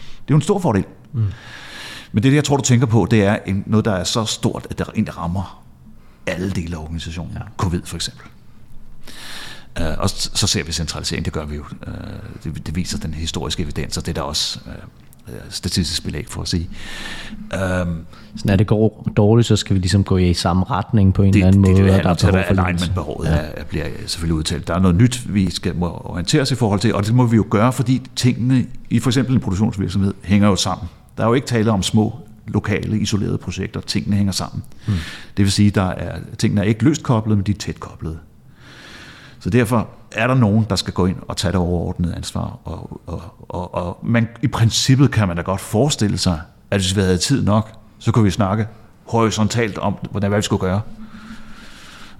[0.00, 0.84] Det er jo en stor fordel.
[1.12, 1.24] Mm.
[2.12, 4.78] Men det, jeg tror, du tænker på, det er noget, der er så stort, at
[4.78, 5.62] det egentlig rammer
[6.26, 7.32] alle dele af organisationen.
[7.34, 7.40] Ja.
[7.56, 8.26] Covid for eksempel.
[9.80, 11.64] Uh, og så ser vi centralisering, det gør vi jo.
[11.86, 11.94] Uh,
[12.44, 16.42] det, det viser den historiske evidens, og det er der også uh, statistisk belæg for
[16.42, 16.70] at sige.
[17.54, 18.06] Um,
[18.36, 21.32] så når det går dårligt, så skal vi ligesom gå i samme retning på en
[21.32, 21.82] det, eller anden det, måde.
[21.82, 23.36] Det, det, der er behov for behovet ja.
[23.54, 24.68] er, bliver selvfølgelig udtalt.
[24.68, 27.26] Der er noget nyt, vi skal må orientere os i forhold til, og det må
[27.26, 30.88] vi jo gøre, fordi tingene i for eksempel en produktionsvirksomhed hænger jo sammen.
[31.16, 33.80] Der er jo ikke tale om små lokale, isolerede projekter.
[33.80, 34.62] Tingene hænger sammen.
[34.86, 34.92] Mm.
[35.36, 37.80] Det vil sige, at der er, tingene er ikke løst koblet, men de er tæt
[37.80, 38.18] koblet.
[39.40, 42.58] Så derfor er der nogen, der skal gå ind og tage det overordnede ansvar.
[42.64, 46.40] Og, og, og, og man, i princippet kan man da godt forestille sig,
[46.70, 48.66] at hvis vi havde tid nok, så kunne vi snakke
[49.06, 50.80] horisontalt om, hvordan hvad vi skulle gøre.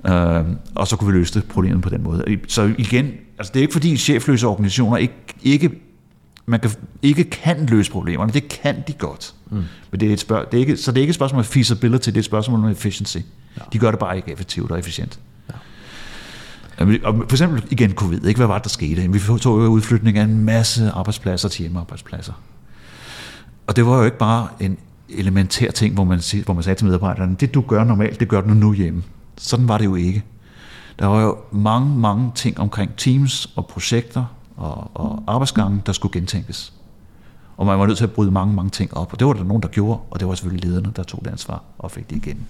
[0.04, 2.38] Uh, og så kunne vi løse det problemet på den måde.
[2.48, 5.70] Så igen, altså det er ikke fordi chefløse organisationer ikke, ikke
[6.46, 6.70] man kan,
[7.02, 8.32] ikke kan løse problemerne.
[8.32, 9.34] Det kan de godt.
[9.50, 9.64] Mm.
[9.90, 11.44] Men det er et spørg, det er ikke, så det er ikke et spørgsmål om
[11.44, 13.16] feasibility, det er et spørgsmål om efficiency.
[13.16, 13.62] Ja.
[13.72, 15.18] De gør det bare ikke effektivt og efficient.
[16.78, 16.84] Ja.
[17.04, 18.38] Og for eksempel igen covid, ikke?
[18.38, 19.12] hvad var det, der skete?
[19.12, 22.32] Vi tog jo udflytning af en masse arbejdspladser til hjemmearbejdspladser.
[23.66, 24.78] Og det var jo ikke bare en
[25.08, 28.40] elementær ting, hvor man, hvor man sagde til medarbejderne, det du gør normalt, det gør
[28.40, 29.02] du nu hjemme.
[29.38, 30.22] Sådan var det jo ikke.
[30.98, 34.24] Der var jo mange, mange ting omkring teams og projekter
[34.56, 36.72] og, og arbejdsgange, der skulle gentænkes.
[37.56, 39.12] Og man var nødt til at bryde mange, mange ting op.
[39.12, 41.30] Og det var der nogen, der gjorde, og det var selvfølgelig lederne, der tog det
[41.30, 42.46] ansvar og fik det igen.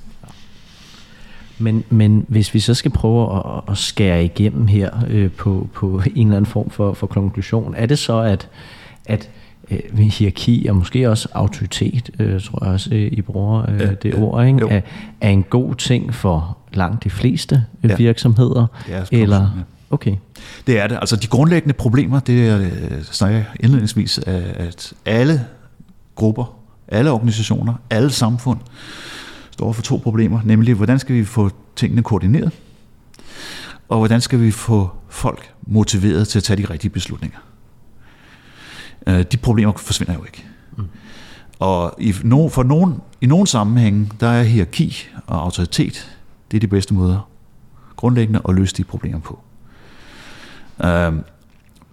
[1.58, 6.02] Men, men hvis vi så skal prøve at, at skære igennem her øh, på, på
[6.14, 8.48] en eller anden form for, for konklusion, er det så, at,
[9.06, 9.30] at
[9.70, 13.94] øh, hierarki og måske også autoritet, øh, tror jeg også, øh, I bruger øh, ja,
[13.94, 14.68] det ja, ord, ikke?
[14.68, 14.80] Er,
[15.20, 17.96] er en god ting for langt de fleste øh, ja.
[17.96, 18.66] virksomheder?
[18.88, 19.62] Ja, eller, ja.
[19.90, 20.16] Okay.
[20.66, 20.96] Det er det.
[21.00, 25.46] Altså de grundlæggende problemer, det er, øh, snakker jeg indledningsvis, at alle
[26.14, 28.58] grupper, alle organisationer, alle samfund
[29.50, 32.52] står for to problemer, nemlig hvordan skal vi få tingene koordineret,
[33.88, 37.38] og hvordan skal vi få folk motiveret til at tage de rigtige beslutninger.
[39.06, 40.44] Øh, de problemer forsvinder jo ikke.
[40.76, 40.84] Mm.
[41.58, 46.16] Og i, no, for nogen, i nogle sammenhænge, der er hierarki og autoritet,
[46.50, 47.28] det er de bedste måder
[47.96, 49.40] grundlæggende at løse de problemer på.
[50.82, 51.18] Uh,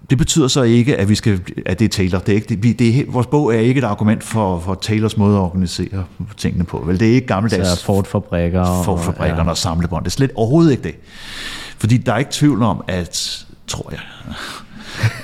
[0.09, 2.19] det betyder så ikke, at vi skal, at det er Taylor.
[2.19, 5.17] Det er ikke, det, det er, vores bog er ikke et argument for, for Taylors
[5.17, 6.05] måde at organisere
[6.37, 6.83] tingene på.
[6.85, 8.83] Vel, det er ikke gammeldags så Ford-fabrikker.
[8.83, 9.51] Ford-fabrikkerne og, ja.
[9.51, 10.03] og samlebånd.
[10.03, 10.95] Det er slet overhovedet ikke det.
[11.77, 13.99] Fordi der er ikke tvivl om, at, tror jeg,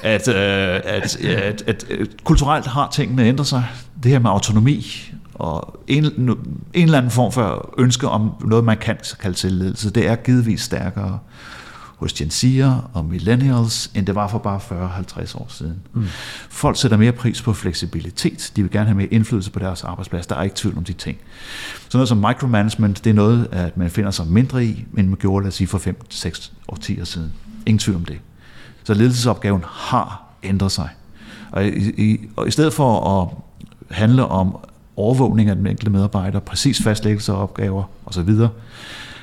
[0.14, 3.66] at, øh, at, at, at, at kulturelt har tingene ændret sig.
[4.04, 4.86] Det her med autonomi
[5.34, 6.38] og en, en
[6.74, 11.20] eller anden form for ønske om noget, man kan kalde selvledelse, det er givetvis stærkere
[11.96, 15.76] hos Gen Z'er og millennials, end det var for bare 40-50 år siden.
[15.94, 16.06] Mm.
[16.50, 18.52] Folk sætter mere pris på fleksibilitet.
[18.56, 20.28] De vil gerne have mere indflydelse på deres arbejdsplads.
[20.28, 21.18] Der er ikke tvivl om de ting.
[21.90, 25.18] Så noget som micromanagement, det er noget, at man finder sig mindre i, end man
[25.18, 27.34] gjorde, lad os sige, for 5-6 årtier siden.
[27.66, 28.20] Ingen tvivl om det.
[28.84, 30.90] Så ledelsesopgaven har ændret sig.
[31.52, 33.30] Og i, i, og i stedet for at
[33.96, 34.58] handle om
[34.96, 38.30] overvågning af den enkelte medarbejder, præcis fastlæggelse af opgaver osv.,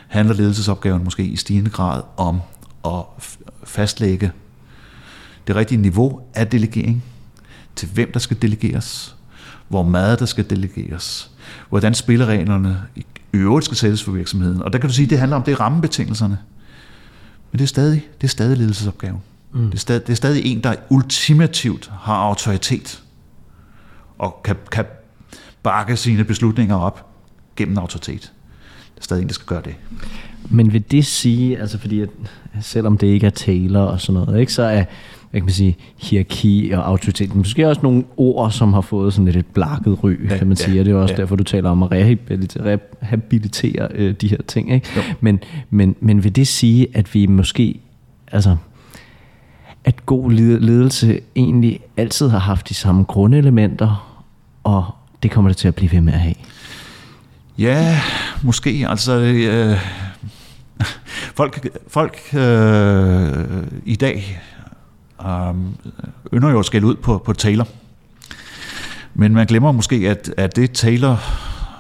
[0.09, 2.41] handler ledelsesopgaven måske i stigende grad om
[2.85, 3.05] at
[3.65, 4.33] fastlægge
[5.47, 7.05] det rigtige niveau af delegering,
[7.77, 9.17] til hvem der skal delegeres,
[9.69, 11.31] hvor meget der skal delegeres,
[11.69, 14.63] hvordan spillereglerne i øvrigt skal sættes for virksomheden.
[14.63, 16.39] Og der kan du sige, at det handler om det rammebetingelserne.
[17.53, 19.21] Men det er stadig, det er stadig ledelsesopgaven.
[19.53, 19.65] Mm.
[19.65, 23.03] Det, er stadig, det er stadig en, der ultimativt har autoritet
[24.19, 24.85] og kan, kan
[25.63, 27.07] bakke sine beslutninger op
[27.57, 28.33] gennem autoritet.
[28.95, 29.75] Det er stadig en, der skal gøre det.
[30.51, 32.09] Men vil det sige, altså fordi at,
[32.61, 34.85] selvom det ikke er taler og sådan noget, ikke, så er
[35.33, 39.25] hvad kan man sige, hierarki og autoritet, måske også nogle ord, som har fået sådan
[39.25, 41.21] lidt et blakket ry, ja, kan man ja, sige, og det er også ja.
[41.21, 44.73] derfor, du taler om at rehabilitere, rehabilitere øh, de her ting.
[44.73, 44.89] Ikke?
[45.21, 45.41] Men,
[45.71, 47.81] men, men vil det sige, at vi måske,
[48.33, 48.57] altså,
[49.85, 50.31] at god
[50.61, 54.19] ledelse egentlig altid har haft de samme grundelementer,
[54.65, 54.85] og
[55.23, 56.35] det kommer det til at blive ved med at have?
[57.59, 58.01] Ja,
[58.43, 58.87] måske.
[58.89, 59.79] Altså, øh,
[61.39, 64.41] folk, folk øh, i dag
[65.21, 65.55] øh,
[66.35, 67.69] ynder jo at skælde ud på, på Taylor.
[69.15, 71.21] Men man glemmer måske, at, at det Taylor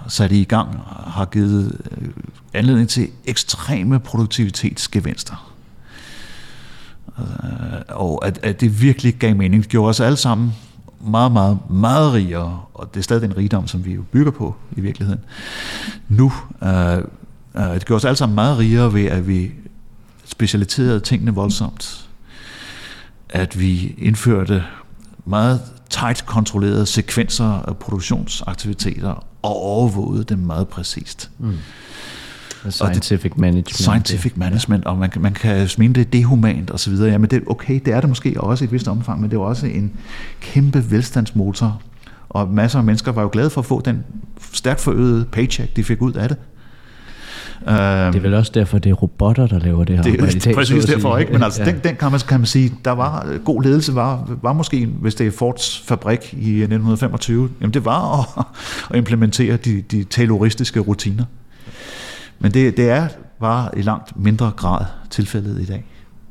[0.09, 2.09] satte i gang, har givet øh,
[2.55, 5.53] anledning til ekstreme produktivitetsgevinster.
[7.18, 7.24] Øh,
[7.88, 9.62] og at, at det virkelig gav mening.
[9.62, 10.53] Det gjorde os alle sammen
[11.01, 14.55] meget, meget, meget rigere, og det er stadig den rigdom, som vi jo bygger på
[14.76, 15.20] i virkeligheden.
[16.09, 16.32] Nu,
[16.62, 17.05] øh,
[17.55, 19.50] det gjorde os alle sammen meget rigere ved, at vi
[20.24, 22.09] specialiserede tingene voldsomt.
[23.28, 24.64] At vi indførte
[25.24, 31.30] meget tight kontrollerede sekvenser af produktionsaktiviteter og overvågede dem meget præcist.
[31.38, 31.59] Mm.
[32.70, 33.74] Scientific management.
[33.74, 34.90] Scientific management, ja.
[34.90, 37.11] og man, man kan mene, det dehumant og så videre.
[37.11, 39.40] Jamen det, okay, det er det måske også i et vist omfang, men det er
[39.40, 39.92] også en
[40.40, 41.82] kæmpe velstandsmotor.
[42.28, 44.05] Og masser af mennesker var jo glade for at få den
[44.53, 46.38] stærkt forøgede paycheck, de fik ud af det.
[47.67, 50.03] Det er vel også derfor, det er robotter, der laver det her.
[50.03, 51.33] Det, det er præcis derfor, ikke?
[51.33, 51.71] Men altså, ja.
[51.71, 55.15] den, den kan, man, kan man sige, der var god ledelse, var, var måske, hvis
[55.15, 58.45] det er Fords fabrik i 1925, jamen det var at,
[58.91, 61.25] at implementere de, de terroristiske rutiner.
[62.39, 63.09] Men det, det er
[63.41, 65.85] bare i langt mindre grad tilfældet i dag.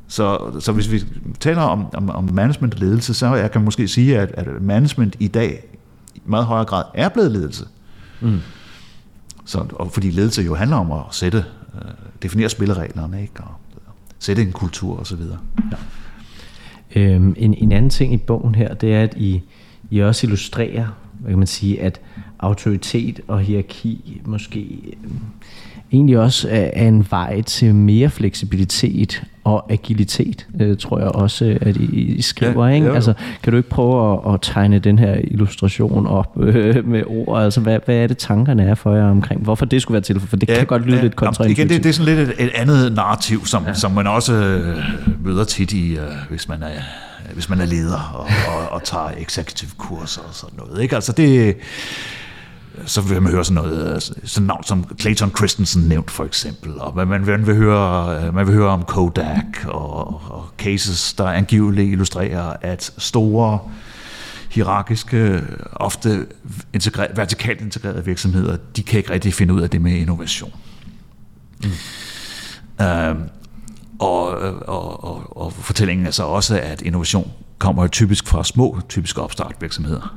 [0.08, 1.02] Så, så hvis vi
[1.40, 5.16] taler om, om, om management og ledelse, så jeg kan måske sige, at, at management
[5.18, 5.64] i dag
[6.14, 7.64] i meget højere grad er blevet ledelse.
[8.20, 8.38] Mm.
[9.44, 11.90] Så, og fordi ledelse jo handler om at sætte, øh,
[12.22, 13.40] definere spillereglerne, ikke?
[13.40, 13.54] og
[14.18, 15.20] sætte en kultur osv.
[15.70, 15.76] Ja.
[17.00, 19.42] Øhm, en, en anden ting i bogen her, det er, at I,
[19.90, 20.86] I også illustrerer,
[21.20, 22.00] hvad kan man sige, at
[22.38, 24.60] autoritet og hierarki måske
[25.04, 25.20] øhm,
[25.92, 31.76] egentlig også er en vej til mere fleksibilitet og agilitet, øh, tror jeg også, at
[31.76, 32.66] I, I skriver.
[32.66, 32.86] Ja, ikke?
[32.86, 32.94] Jo.
[32.94, 33.12] Altså,
[33.42, 37.42] kan du ikke prøve at, at tegne den her illustration op øh, med ord?
[37.42, 39.42] Altså, hvad, hvad er det, tankerne er for jer omkring?
[39.42, 40.20] Hvorfor det skulle være til?
[40.20, 41.70] For det ja, kan godt lyde ja, lidt kontraintuitivt.
[41.70, 43.74] Det, det er sådan lidt et, et andet narrativ, som, ja.
[43.74, 44.76] som man også øh,
[45.24, 46.68] møder tit i, øh, hvis man er
[47.32, 50.82] hvis man er leder og, og, og tager executive kurser og sådan noget.
[50.82, 50.94] Ikke?
[50.94, 51.56] Altså det,
[52.86, 56.96] så vil man høre sådan noget, sådan navn som Clayton Christensen nævnt for eksempel, og
[56.96, 62.56] man, man, vil, høre, man vil høre om Kodak og, og cases, der angiveligt illustrerer,
[62.60, 63.58] at store
[64.50, 66.26] hierarkiske, ofte
[66.72, 70.52] integrer, vertikalt integrerede virksomheder, de kan ikke rigtig finde ud af det med innovation.
[71.64, 71.70] Mm.
[72.84, 73.22] Øhm,
[73.98, 74.26] og,
[74.68, 80.16] og, og, og fortællingen er så også, at innovation kommer typisk fra små, typiske opstartvirksomheder.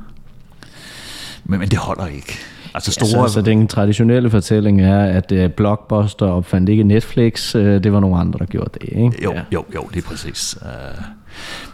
[1.48, 2.38] Men, men det holder ikke.
[2.74, 3.20] Altså store...
[3.22, 7.92] Ja, så, så den traditionelle fortælling er, at uh, Blockbuster opfandt ikke Netflix, uh, det
[7.92, 9.22] var nogle andre, der gjorde det, ikke?
[9.24, 9.42] Jo, ja.
[9.52, 10.58] jo, jo, det er præcis.
[10.62, 11.04] Uh,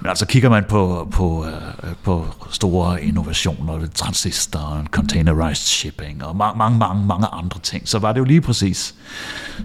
[0.01, 6.59] men altså kigger man på, på, uh, på store innovationer, transistor, containerized shipping og mange,
[6.59, 8.95] mange, mange, mange andre ting, så var det jo lige præcis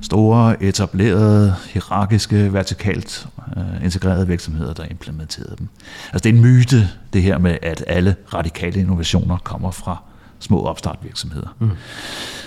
[0.01, 3.27] store, etablerede, hierarkiske, vertikalt
[3.57, 5.67] uh, integrerede virksomheder, der implementerede dem.
[6.13, 9.97] Altså det er en myte, det her med, at alle radikale innovationer kommer fra
[10.39, 11.55] små opstartvirksomheder.
[11.59, 11.71] Mm.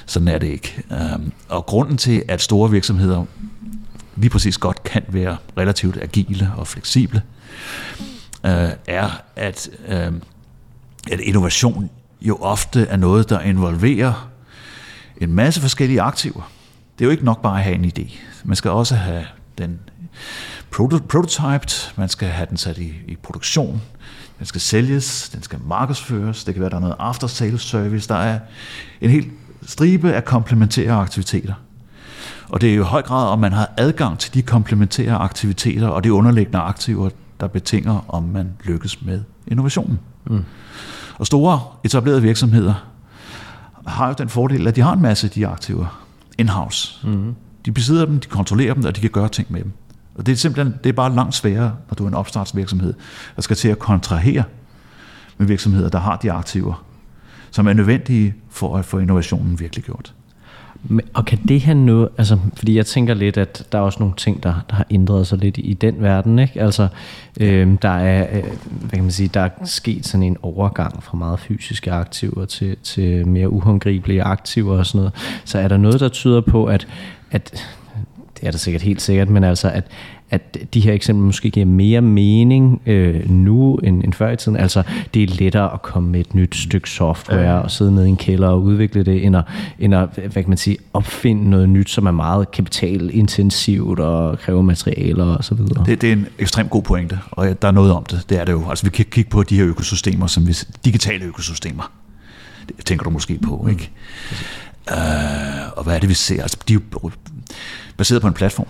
[0.07, 0.83] Sådan er det ikke.
[1.15, 3.25] Um, og grunden til, at store virksomheder
[4.21, 7.23] lige præcis godt kan være relativt agile og fleksible,
[8.47, 10.13] øh, er, at, øh,
[11.13, 11.91] at innovation
[12.21, 14.31] jo ofte er noget, der involverer
[15.21, 16.51] en masse forskellige aktiver.
[16.99, 18.13] Det er jo ikke nok bare at have en idé.
[18.45, 19.25] Man skal også have
[19.59, 19.81] den
[20.71, 23.83] prototyped, man skal have den sat i, i produktion,
[24.39, 28.09] den skal sælges, den skal markedsføres, det kan være, der er noget after sales service,
[28.09, 28.39] der er
[29.01, 29.31] en hel
[29.67, 31.55] stribe af komplementære aktiviteter.
[32.51, 35.89] Og det er jo i høj grad, om man har adgang til de komplementære aktiviteter
[35.89, 39.99] og de underliggende aktiver, der betinger, om man lykkes med innovationen.
[40.27, 40.45] Mm.
[41.19, 42.75] Og store etablerede virksomheder
[43.87, 46.07] har jo den fordel, at de har en masse af de aktiver
[46.39, 47.07] in-house.
[47.09, 47.35] Mm.
[47.65, 49.73] De besidder dem, de kontrollerer dem, og de kan gøre ting med dem.
[50.15, 52.95] Og det er simpelthen det er bare langt sværere, når du er en opstartsvirksomhed,
[53.37, 54.45] der skal til at kontrahere
[55.39, 56.85] med virksomheder, der har de aktiver,
[57.51, 60.15] som er nødvendige for at få innovationen virkelig gjort.
[60.85, 63.99] Men, og kan det have noget, altså, fordi jeg tænker lidt, at der er også
[64.01, 66.63] nogle ting, der, der har ændret sig lidt i, i den verden, ikke?
[66.63, 66.89] Altså,
[67.41, 71.17] øh, der er, øh, hvad kan man sige, der er sket sådan en overgang fra
[71.17, 75.13] meget fysiske aktiver til, til mere uhåndgribelige aktiver og sådan noget.
[75.45, 76.89] Så er der noget, der tyder på, at,
[77.31, 77.67] at
[78.41, 79.85] det er der sikkert helt sikkert, men altså, at,
[80.31, 84.59] at de her eksempler måske giver mere mening øh, nu end, end før i tiden.
[84.59, 84.83] Altså,
[85.15, 88.17] det er lettere at komme med et nyt stykke software og sidde nede i en
[88.17, 89.45] kælder og udvikle det, end at,
[89.79, 94.63] end at hvad kan man sige, opfinde noget nyt, som er meget kapitalintensivt og kræver
[94.63, 95.85] materialer og så videre.
[95.87, 98.25] Det, det er en ekstremt god pointe, og der er noget om det.
[98.29, 98.69] Det er det jo.
[98.69, 101.93] Altså, vi kan kigge på de her økosystemer, som vi, digitale økosystemer.
[102.77, 103.91] Det tænker du måske på, ikke?
[104.31, 104.37] Mm.
[104.91, 104.97] Uh,
[105.77, 106.43] og hvad er det, vi ser?
[106.43, 107.11] Altså, de er jo
[107.97, 108.67] baseret på en platform.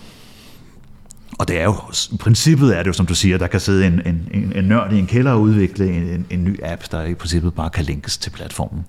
[1.40, 1.76] Og det er jo,
[2.12, 4.64] i princippet er det jo, som du siger, der kan sidde en, en, en, en
[4.64, 7.70] nørd i en kælder og udvikle en, en, en ny app, der i princippet bare
[7.70, 8.84] kan linkes til platformen,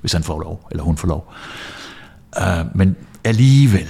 [0.00, 1.32] hvis han får lov, eller hun får lov.
[2.40, 3.88] Uh, men alligevel,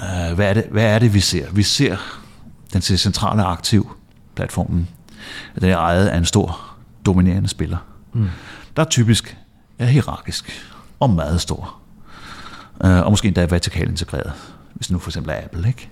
[0.00, 1.50] uh, hvad, er det, hvad er det, vi ser?
[1.52, 1.96] Vi ser
[2.72, 3.90] den centrale aktiv,
[4.34, 4.88] platformen,
[5.60, 6.60] den er ejet af en stor,
[7.06, 7.78] dominerende spiller,
[8.12, 8.28] mm.
[8.76, 9.36] der er typisk
[9.78, 10.66] er hierarkisk
[11.00, 11.78] og meget stor.
[12.84, 14.32] Uh, og måske endda vertikalt integreret,
[14.74, 15.88] hvis nu for eksempel er Apple, ikke?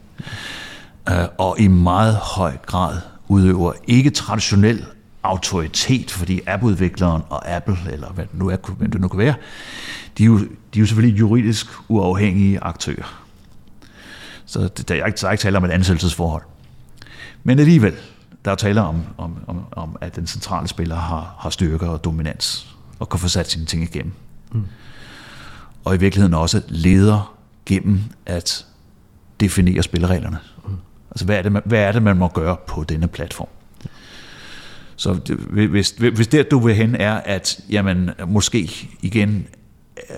[1.10, 4.84] Øh, og i meget høj grad udøver ikke traditionel
[5.22, 9.34] autoritet, fordi appudvikleren og Apple, eller hvad det nu, er, hvad det nu kan være,
[10.18, 13.22] de er, jo, de er jo selvfølgelig juridisk uafhængige aktører.
[14.46, 16.42] Så der er ikke, der er ikke tale om et ansættelsesforhold.
[17.44, 17.94] Men alligevel,
[18.44, 22.04] der er tale om, om, om, om at den centrale spiller har, har styrker og
[22.04, 24.12] dominans, og kan få sat sine ting igennem.
[24.52, 24.64] Mm.
[25.84, 27.36] Og i virkeligheden også leder
[27.66, 28.66] gennem at
[29.40, 30.38] definere spillereglerne.
[31.16, 33.48] Altså, hvad er, det, man, hvad er det, man må gøre på denne platform?
[34.96, 35.36] Så det,
[35.68, 38.70] hvis, hvis det, du vil hen, er, at jamen, måske
[39.02, 39.46] igen
[40.10, 40.16] øh,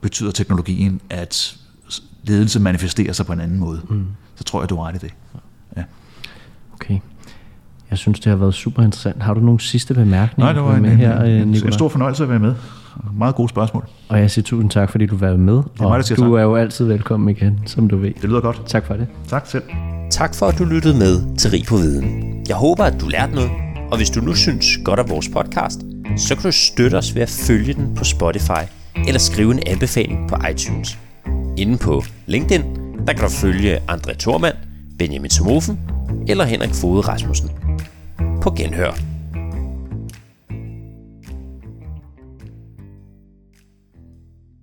[0.00, 1.56] betyder teknologien, at
[2.22, 4.06] ledelse manifesterer sig på en anden måde, mm.
[4.34, 5.14] så tror jeg, du har ret i det.
[5.76, 5.82] Ja.
[6.74, 6.98] Okay.
[7.90, 9.22] Jeg synes, det har været super interessant.
[9.22, 11.88] Har du nogle sidste bemærkninger Nej, det var en, med en, her, en, en stor
[11.88, 12.54] fornøjelse at være med.
[13.18, 13.88] Meget gode spørgsmål.
[14.08, 15.54] Og jeg siger tusind tak, fordi du var med.
[15.54, 16.18] Det er og mig, du tak.
[16.18, 18.14] er jo altid velkommen igen, som du ved.
[18.14, 18.62] Det lyder godt.
[18.66, 19.06] Tak for det.
[19.28, 19.62] Tak selv.
[20.10, 22.34] Tak for, at du lyttede med til Rig på Viden.
[22.48, 23.50] Jeg håber, at du lærte noget.
[23.90, 25.80] Og hvis du nu synes godt af vores podcast,
[26.16, 28.64] så kan du støtte os ved at følge den på Spotify
[29.06, 30.98] eller skrive en anbefaling på iTunes.
[31.56, 32.62] Inden på LinkedIn,
[33.06, 34.54] der kan du følge André Thormand,
[34.98, 35.78] Benjamin Somofen
[36.28, 37.50] eller Henrik Fode Rasmussen.
[38.42, 39.17] På genhør.